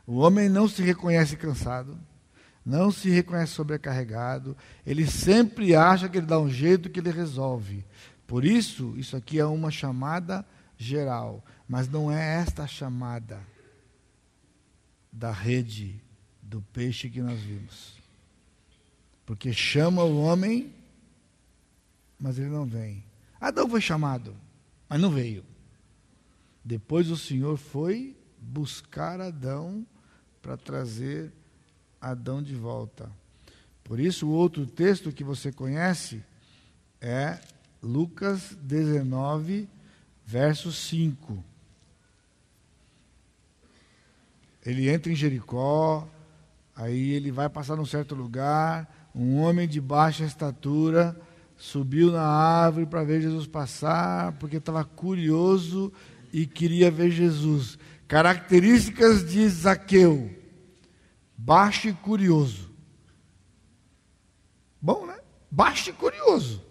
[0.06, 1.98] O homem não se reconhece cansado,
[2.64, 4.56] não se reconhece sobrecarregado,
[4.86, 7.84] ele sempre acha que ele dá um jeito que ele resolve.
[8.26, 10.46] Por isso, isso aqui é uma chamada
[10.78, 13.40] geral, mas não é esta chamada
[15.12, 16.00] da rede
[16.42, 17.94] do peixe que nós vimos.
[19.26, 20.74] Porque chama o homem,
[22.18, 23.04] mas ele não vem.
[23.40, 24.34] Adão foi chamado,
[24.88, 25.44] mas não veio.
[26.64, 29.86] Depois o Senhor foi buscar Adão
[30.40, 31.32] para trazer
[32.10, 33.10] Adão de volta.
[33.82, 36.22] Por isso, o outro texto que você conhece
[37.00, 37.38] é
[37.82, 39.68] Lucas 19,
[40.26, 41.44] verso 5.
[44.64, 46.08] Ele entra em Jericó,
[46.74, 51.14] aí ele vai passar num certo lugar, um homem de baixa estatura
[51.56, 55.92] subiu na árvore para ver Jesus passar, porque estava curioso
[56.32, 57.78] e queria ver Jesus.
[58.08, 60.30] Características de Zaqueu:
[61.44, 62.70] baixo e curioso.
[64.80, 65.16] Bom, né?
[65.50, 66.62] Baixo e curioso.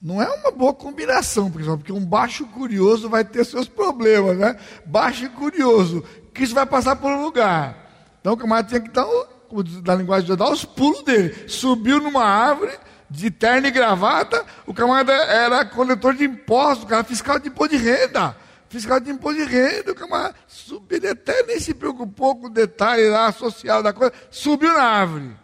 [0.00, 4.58] Não é uma boa combinação, pessoal, porque um baixo curioso vai ter seus problemas, né?
[4.86, 6.02] Baixo e curioso.
[6.32, 7.76] Que isso vai passar por um lugar.
[8.20, 9.04] Então o camarada tinha que dar,
[9.48, 11.46] como diz linguagem de dar os pulos dele.
[11.46, 12.72] Subiu numa árvore,
[13.10, 17.76] de terno e gravata, o camarada era coletor de impostos, o cara fiscal de imposto
[17.76, 18.34] de renda.
[18.72, 22.50] Fiscal de imposto de renda, o camarada subiu, ele até nem se preocupou com o
[22.50, 25.36] detalhe lá social da coisa, subiu na árvore.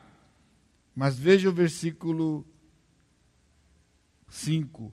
[0.94, 2.46] Mas veja o versículo
[4.28, 4.92] 5.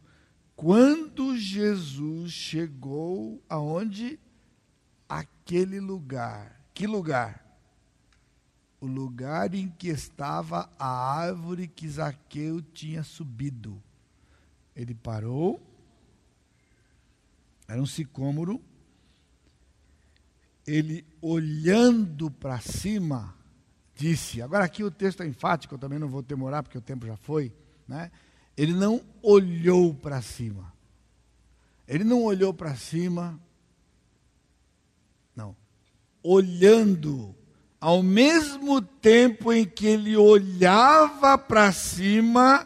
[0.56, 4.20] Quando Jesus chegou aonde?
[5.08, 6.62] Aquele lugar.
[6.74, 7.46] Que lugar?
[8.86, 13.82] o lugar em que estava a árvore que Zaqueu tinha subido.
[14.76, 15.60] Ele parou,
[17.68, 18.62] era um sicômoro,
[20.66, 23.36] ele olhando para cima,
[23.96, 27.06] disse, agora aqui o texto é enfático, eu também não vou demorar porque o tempo
[27.06, 27.54] já foi,
[27.88, 28.12] né?
[28.58, 30.74] Ele não olhou para cima.
[31.88, 33.40] Ele não olhou para cima,
[35.36, 35.56] não.
[36.24, 37.36] Olhando
[37.80, 42.66] ao mesmo tempo em que ele olhava para cima,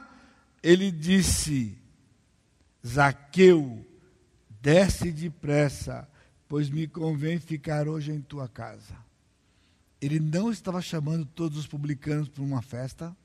[0.63, 1.77] ele disse:
[2.85, 3.85] Zaqueu,
[4.61, 6.07] desce depressa,
[6.47, 8.95] pois me convém ficar hoje em tua casa.
[10.01, 13.15] Ele não estava chamando todos os publicanos para uma festa,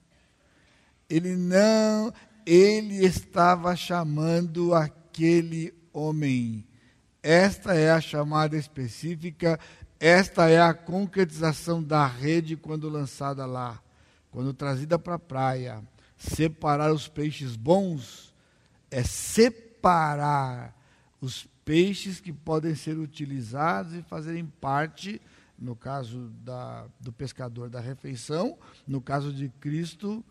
[1.08, 2.12] Ele não,
[2.46, 6.66] ele estava chamando aquele homem.
[7.22, 9.58] Esta é a chamada específica,
[10.00, 13.80] esta é a concretização da rede quando lançada lá,
[14.30, 15.82] quando trazida para a praia.
[16.18, 18.34] Separar os peixes bons
[18.90, 20.74] é separar
[21.24, 25.20] os peixes que podem ser utilizados e fazerem parte,
[25.58, 30.22] no caso da, do pescador da refeição, no caso de Cristo,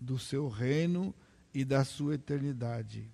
[0.00, 1.14] do seu reino
[1.52, 3.06] e da sua eternidade.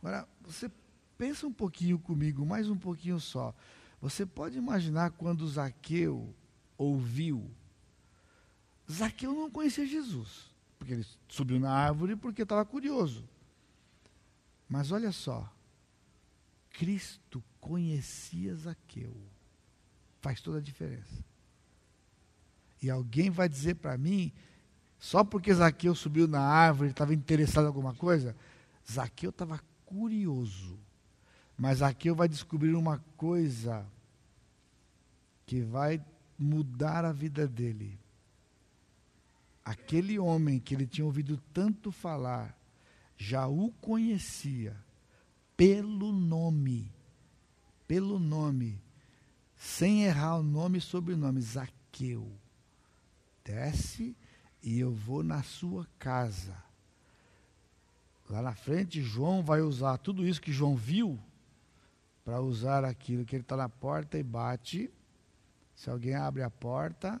[0.00, 0.70] Agora, você
[1.18, 3.52] pensa um pouquinho comigo, mais um pouquinho só.
[4.00, 6.32] Você pode imaginar quando Zaqueu
[6.78, 7.50] ouviu.
[8.90, 13.24] Zaqueu não conhecia Jesus, porque ele subiu na árvore porque estava curioso.
[14.68, 15.50] Mas olha só,
[16.74, 19.16] Cristo conhecia Zaqueu.
[20.20, 21.24] Faz toda a diferença.
[22.82, 24.32] E alguém vai dizer para mim,
[24.98, 28.36] só porque Zaqueu subiu na árvore, estava interessado em alguma coisa,
[28.90, 30.78] Zaqueu estava curioso.
[31.56, 33.86] Mas Zaqueu vai descobrir uma coisa
[35.46, 36.04] que vai
[36.36, 37.98] mudar a vida dele.
[39.64, 42.58] Aquele homem que ele tinha ouvido tanto falar,
[43.16, 44.83] já o conhecia
[45.56, 46.92] pelo nome.
[47.86, 48.80] Pelo nome.
[49.56, 51.40] Sem errar o nome e sobrenome.
[51.40, 52.30] Zaqueu.
[53.44, 54.16] Desce
[54.62, 56.56] e eu vou na sua casa.
[58.28, 61.18] Lá na frente, João vai usar tudo isso que João viu
[62.24, 64.90] para usar aquilo que ele está na porta e bate.
[65.76, 67.20] Se alguém abre a porta,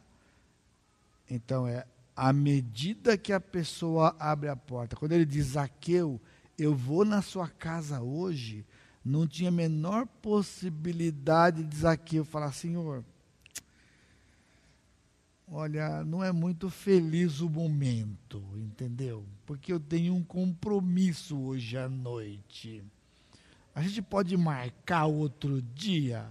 [1.28, 4.96] então é à medida que a pessoa abre a porta.
[4.96, 6.20] Quando ele diz Zaqueu,
[6.58, 8.64] eu vou na sua casa hoje,
[9.04, 13.04] não tinha a menor possibilidade de Zaqueu falar, Senhor,
[15.48, 19.24] olha, não é muito feliz o momento, entendeu?
[19.44, 22.82] Porque eu tenho um compromisso hoje à noite.
[23.74, 26.30] A gente pode marcar outro dia.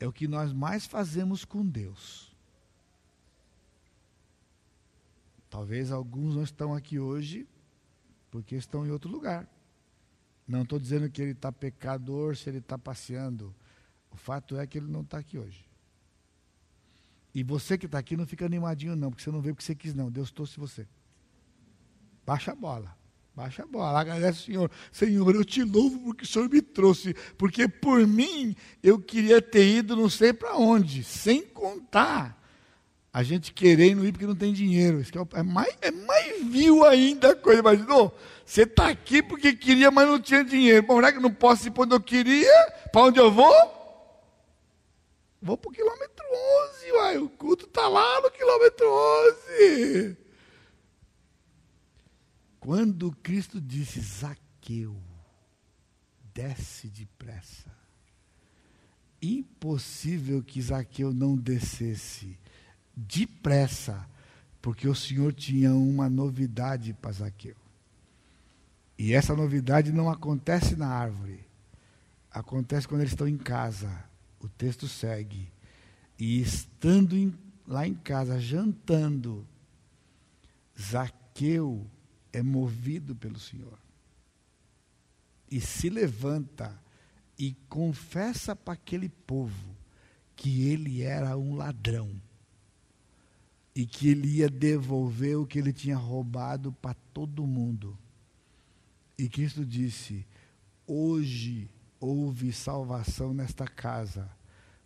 [0.00, 2.34] É o que nós mais fazemos com Deus.
[5.48, 7.46] Talvez alguns não estão aqui hoje
[8.34, 9.48] porque estão em outro lugar.
[10.44, 13.54] Não estou dizendo que ele está pecador se ele está passeando.
[14.10, 15.64] O fato é que ele não está aqui hoje.
[17.32, 19.76] E você que está aqui não fica animadinho, não, porque você não veio porque você
[19.76, 20.10] quis, não.
[20.10, 20.84] Deus trouxe você.
[22.26, 22.98] Baixa a bola.
[23.36, 24.00] Baixa a bola.
[24.00, 24.70] Agradece o Senhor.
[24.90, 27.14] Senhor, eu te louvo porque o Senhor me trouxe.
[27.38, 32.43] Porque por mim eu queria ter ido não sei para onde, sem contar
[33.14, 35.00] a gente querendo ir porque não tem dinheiro.
[35.00, 37.60] Isso é, é, mais, é mais vil ainda a coisa.
[37.60, 38.12] Imaginou?
[38.44, 40.84] Você está aqui porque queria, mas não tinha dinheiro.
[40.84, 43.54] Bom, já que não posso ir para onde eu queria, para onde eu vou?
[45.40, 46.24] Vou para o quilômetro
[46.80, 47.18] 11, uai.
[47.18, 50.16] O culto está lá no quilômetro 11.
[52.58, 54.96] Quando Cristo disse, Zaqueu,
[56.34, 57.70] desce depressa.
[59.22, 62.42] Impossível que Zaqueu não descesse
[62.96, 64.06] depressa,
[64.62, 67.56] porque o Senhor tinha uma novidade para Zaqueu.
[68.98, 71.44] E essa novidade não acontece na árvore,
[72.30, 74.04] acontece quando eles estão em casa.
[74.40, 75.52] O texto segue.
[76.18, 77.34] E estando em,
[77.66, 79.46] lá em casa, jantando,
[80.80, 81.86] Zaqueu
[82.32, 83.78] é movido pelo Senhor.
[85.50, 86.78] E se levanta
[87.38, 89.74] e confessa para aquele povo
[90.36, 92.10] que ele era um ladrão
[93.74, 97.98] e que ele ia devolver o que ele tinha roubado para todo mundo.
[99.18, 100.24] E Cristo disse:
[100.86, 101.68] Hoje
[101.98, 104.30] houve salvação nesta casa,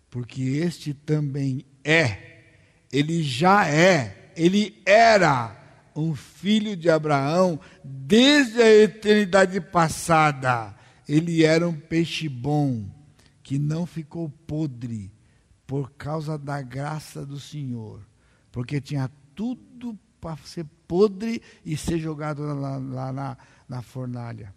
[0.08, 2.44] porque este também é,
[2.90, 5.54] ele já é, ele era
[5.94, 10.74] um filho de Abraão desde a eternidade passada.
[11.06, 12.86] Ele era um peixe bom,
[13.42, 15.10] que não ficou podre
[15.66, 18.08] por causa da graça do Senhor
[18.50, 23.38] porque tinha tudo para ser podre e ser jogado lá, lá na,
[23.68, 24.54] na fornalha.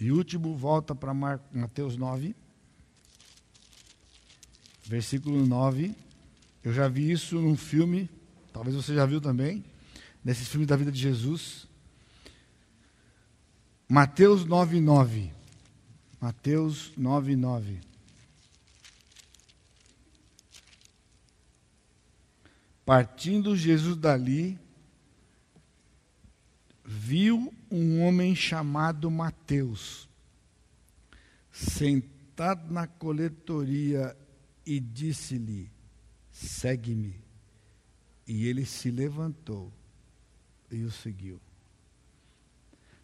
[0.00, 2.34] E último, volta para Mateus 9,
[4.84, 5.94] versículo 9.
[6.62, 8.08] Eu já vi isso num filme,
[8.52, 9.64] talvez você já viu também,
[10.24, 11.66] nesse filme da vida de Jesus.
[13.88, 15.32] Mateus 9, 9.
[16.20, 17.87] Mateus 9, 9.
[22.88, 24.58] Partindo Jesus dali,
[26.82, 30.08] viu um homem chamado Mateus,
[31.52, 34.16] sentado na coletoria,
[34.64, 35.70] e disse-lhe:
[36.32, 37.14] Segue-me.
[38.26, 39.70] E ele se levantou
[40.70, 41.38] e o seguiu.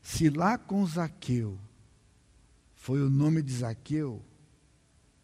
[0.00, 1.60] Se lá com Zaqueu
[2.74, 4.24] foi o nome de Zaqueu,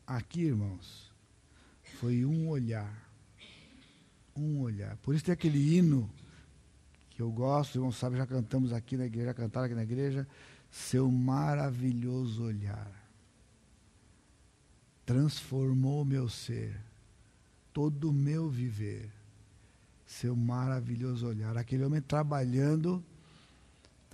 [0.07, 1.11] aqui, irmãos,
[1.99, 3.10] foi um olhar.
[4.37, 4.97] Um olhar.
[4.99, 6.11] Por isso tem aquele hino
[7.11, 10.27] que eu gosto, irmão sabe, já cantamos aqui na igreja, já cantaram aqui na igreja,
[10.71, 13.01] seu maravilhoso olhar
[15.11, 16.81] transformou meu ser,
[17.73, 19.11] todo o meu viver,
[20.07, 21.57] seu maravilhoso olhar.
[21.57, 23.03] Aquele homem trabalhando,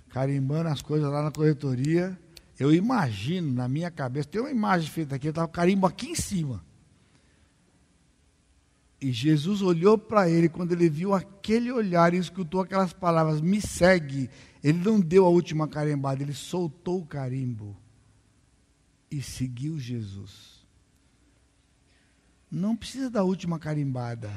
[0.09, 2.19] carimbando as coisas lá na corretoria.
[2.57, 6.15] Eu imagino na minha cabeça, tem uma imagem feita aqui, estava o carimbo aqui em
[6.15, 6.65] cima.
[8.99, 13.61] E Jesus olhou para ele, quando ele viu aquele olhar e escutou aquelas palavras: Me
[13.61, 14.29] segue.
[14.63, 17.77] Ele não deu a última carimbada, ele soltou o carimbo
[19.09, 20.65] e seguiu Jesus.
[22.49, 24.31] Não precisa da última carimbada.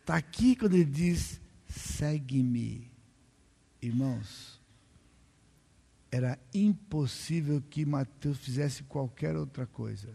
[0.00, 2.90] Está aqui quando ele diz: segue-me.
[3.80, 4.60] Irmãos,
[6.10, 10.08] era impossível que Mateus fizesse qualquer outra coisa,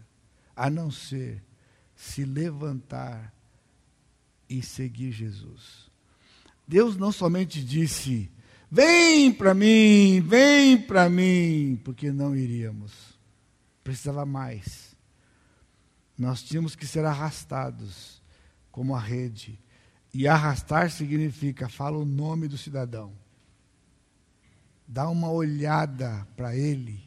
[0.54, 1.42] a não ser
[2.04, 3.34] se levantar
[4.50, 5.90] e seguir Jesus.
[6.68, 8.30] Deus não somente disse:
[8.70, 12.92] Vem para mim, vem para mim, porque não iríamos.
[13.84, 14.94] Precisava mais.
[16.18, 18.22] Nós tínhamos que ser arrastados
[18.70, 19.58] como a rede.
[20.14, 23.14] E arrastar significa, fala o nome do cidadão.
[24.86, 27.02] Dá uma olhada para ele,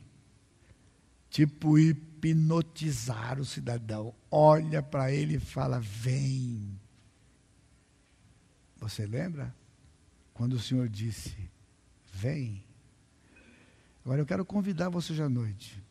[1.31, 1.79] tipo
[2.27, 4.15] hipnotizar o cidadão.
[4.31, 6.79] Olha para ele e fala: Vem.
[8.79, 9.55] Você lembra?
[10.35, 11.37] Quando o Senhor disse:
[12.13, 12.65] Vem.
[14.05, 15.83] Agora eu quero convidar você hoje à noite,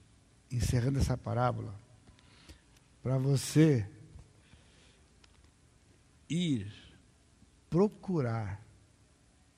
[0.51, 1.73] encerrando essa parábola,
[3.03, 3.87] para você
[6.29, 6.71] ir
[7.69, 8.61] procurar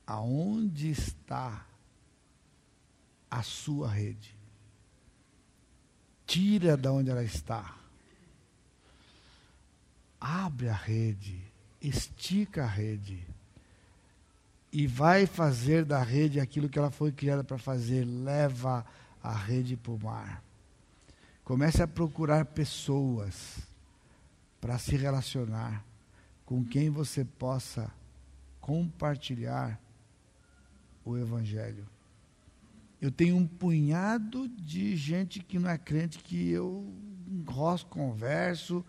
[0.08, 1.68] aonde está
[3.30, 4.37] a sua rede.
[6.28, 7.76] Tira da onde ela está.
[10.20, 11.42] Abre a rede,
[11.82, 13.26] estica a rede
[14.72, 18.86] e vai fazer da rede aquilo que ela foi criada para fazer, leva
[19.24, 20.44] a rede para o mar.
[21.44, 23.60] Comece a procurar pessoas
[24.60, 25.84] para se relacionar
[26.46, 27.90] com quem você possa
[28.60, 29.80] compartilhar
[31.06, 31.88] o Evangelho.
[33.02, 36.92] Eu tenho um punhado de gente que não é crente que eu
[37.46, 38.86] rosto, converso,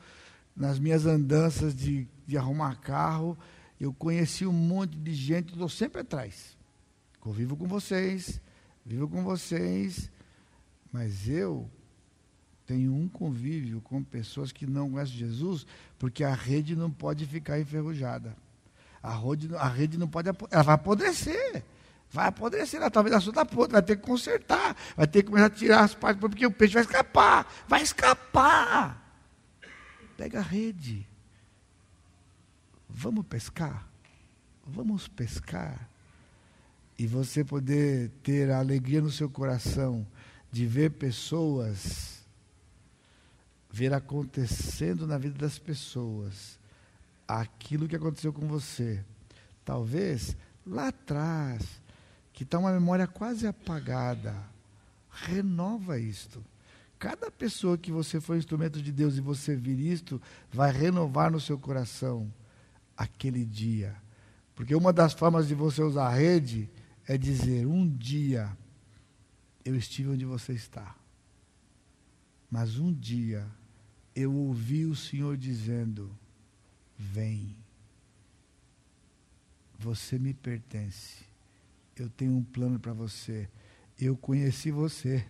[0.57, 3.39] nas minhas andanças de, de arrumar carro,
[3.81, 6.57] eu conheci um monte de gente, estou sempre atrás.
[7.21, 8.41] Convivo com vocês,
[8.85, 10.11] vivo com vocês,
[10.93, 11.71] mas eu
[12.67, 15.67] tenho um convívio com pessoas que não conhecem Jesus,
[15.99, 18.37] porque a rede não pode ficar enferrujada.
[19.03, 20.29] A rede, a rede não pode.
[20.51, 21.65] Ela vai apodrecer.
[22.11, 22.81] Vai apodrecer.
[22.81, 24.77] Ela, talvez a sua está podre, vai ter que consertar.
[24.97, 27.53] Vai ter que começar a tirar as partes, porque o peixe vai escapar.
[27.67, 29.21] Vai escapar.
[30.17, 31.07] Pega a rede.
[32.89, 33.87] Vamos pescar?
[34.67, 35.89] Vamos pescar.
[36.99, 40.07] E você poder ter a alegria no seu coração
[40.51, 42.19] de ver pessoas
[43.71, 46.59] ver acontecendo na vida das pessoas
[47.27, 49.05] aquilo que aconteceu com você.
[49.65, 50.37] Talvez
[50.67, 51.78] lá atrás,
[52.39, 54.33] que está uma memória quase apagada.
[55.11, 56.41] Renova isto.
[56.97, 61.41] Cada pessoa que você foi instrumento de Deus e você vir isto, vai renovar no
[61.41, 62.33] seu coração
[62.97, 63.97] aquele dia.
[64.55, 66.71] Porque uma das formas de você usar a rede
[67.09, 68.57] é dizer: um dia
[69.65, 70.95] eu estive onde você está.
[72.49, 73.45] Mas um dia
[74.15, 76.09] eu ouvi o Senhor dizendo:
[76.97, 77.57] Vem,
[79.77, 81.28] você me pertence,
[82.03, 83.49] eu tenho um plano para você.
[83.99, 85.25] Eu conheci você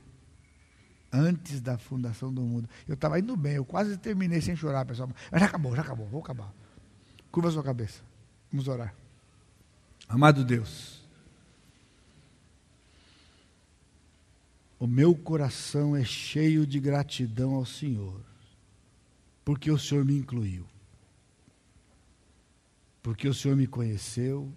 [1.13, 2.69] antes da fundação do mundo.
[2.87, 5.11] Eu estava indo bem, eu quase terminei sem chorar, pessoal.
[5.31, 6.53] Mas já acabou, já acabou, vou acabar.
[7.31, 8.03] Curva sua cabeça.
[8.51, 8.95] Vamos orar.
[10.09, 11.07] Amado Deus,
[14.79, 18.29] o meu coração é cheio de gratidão ao Senhor
[19.49, 20.67] porque o Senhor me incluiu.
[23.03, 24.53] Porque o Senhor me conheceu,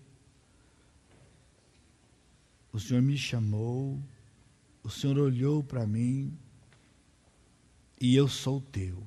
[2.72, 4.02] o Senhor me chamou,
[4.84, 6.38] o Senhor olhou para mim
[7.99, 9.03] e eu sou teu.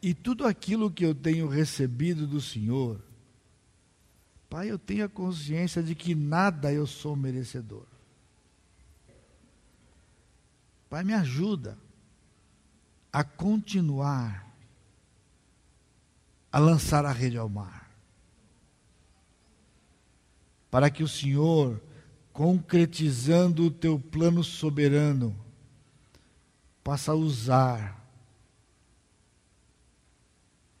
[0.00, 3.00] E tudo aquilo que eu tenho recebido do Senhor,
[4.48, 7.86] Pai, eu tenho a consciência de que nada eu sou merecedor.
[10.88, 11.76] Pai, me ajuda
[13.12, 14.46] a continuar
[16.52, 17.84] a lançar a rede ao mar.
[20.74, 21.80] para que o Senhor,
[22.34, 25.38] concretizando o teu plano soberano,
[26.82, 28.04] possa usar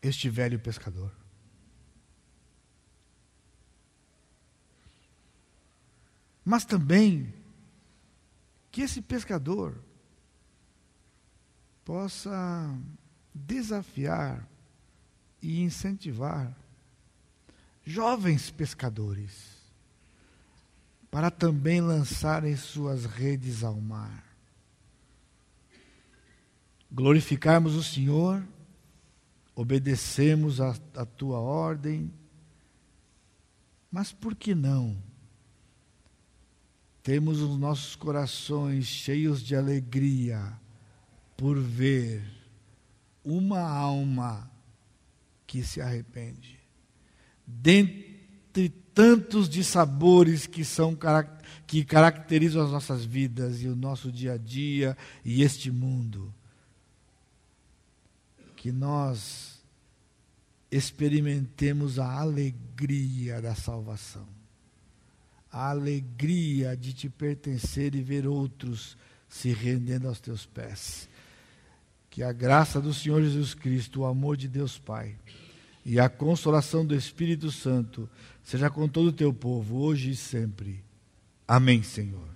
[0.02, 1.12] este velho pescador.
[6.44, 7.32] Mas também
[8.72, 9.80] que esse pescador
[11.84, 12.76] possa
[13.32, 14.44] desafiar
[15.40, 16.52] e incentivar
[17.86, 19.53] jovens pescadores
[21.14, 24.36] para também lançarem suas redes ao mar.
[26.90, 28.44] Glorificarmos o Senhor,
[29.54, 32.12] obedecemos a, a tua ordem,
[33.92, 35.00] mas por que não?
[37.00, 40.58] Temos os nossos corações cheios de alegria
[41.36, 42.24] por ver
[43.24, 44.50] uma alma
[45.46, 46.58] que se arrepende.
[47.46, 50.96] Dentre tantos dissabores que são
[51.66, 56.32] que caracterizam as nossas vidas e o nosso dia a dia e este mundo,
[58.54, 59.62] que nós
[60.70, 64.26] experimentemos a alegria da salvação,
[65.50, 68.96] a alegria de te pertencer e ver outros
[69.28, 71.08] se rendendo aos teus pés.
[72.10, 75.16] Que a graça do Senhor Jesus Cristo, o amor de Deus Pai
[75.84, 78.08] e a consolação do Espírito Santo
[78.44, 80.84] seja com todo o teu povo, hoje e sempre.
[81.48, 82.28] Amém, Senhor.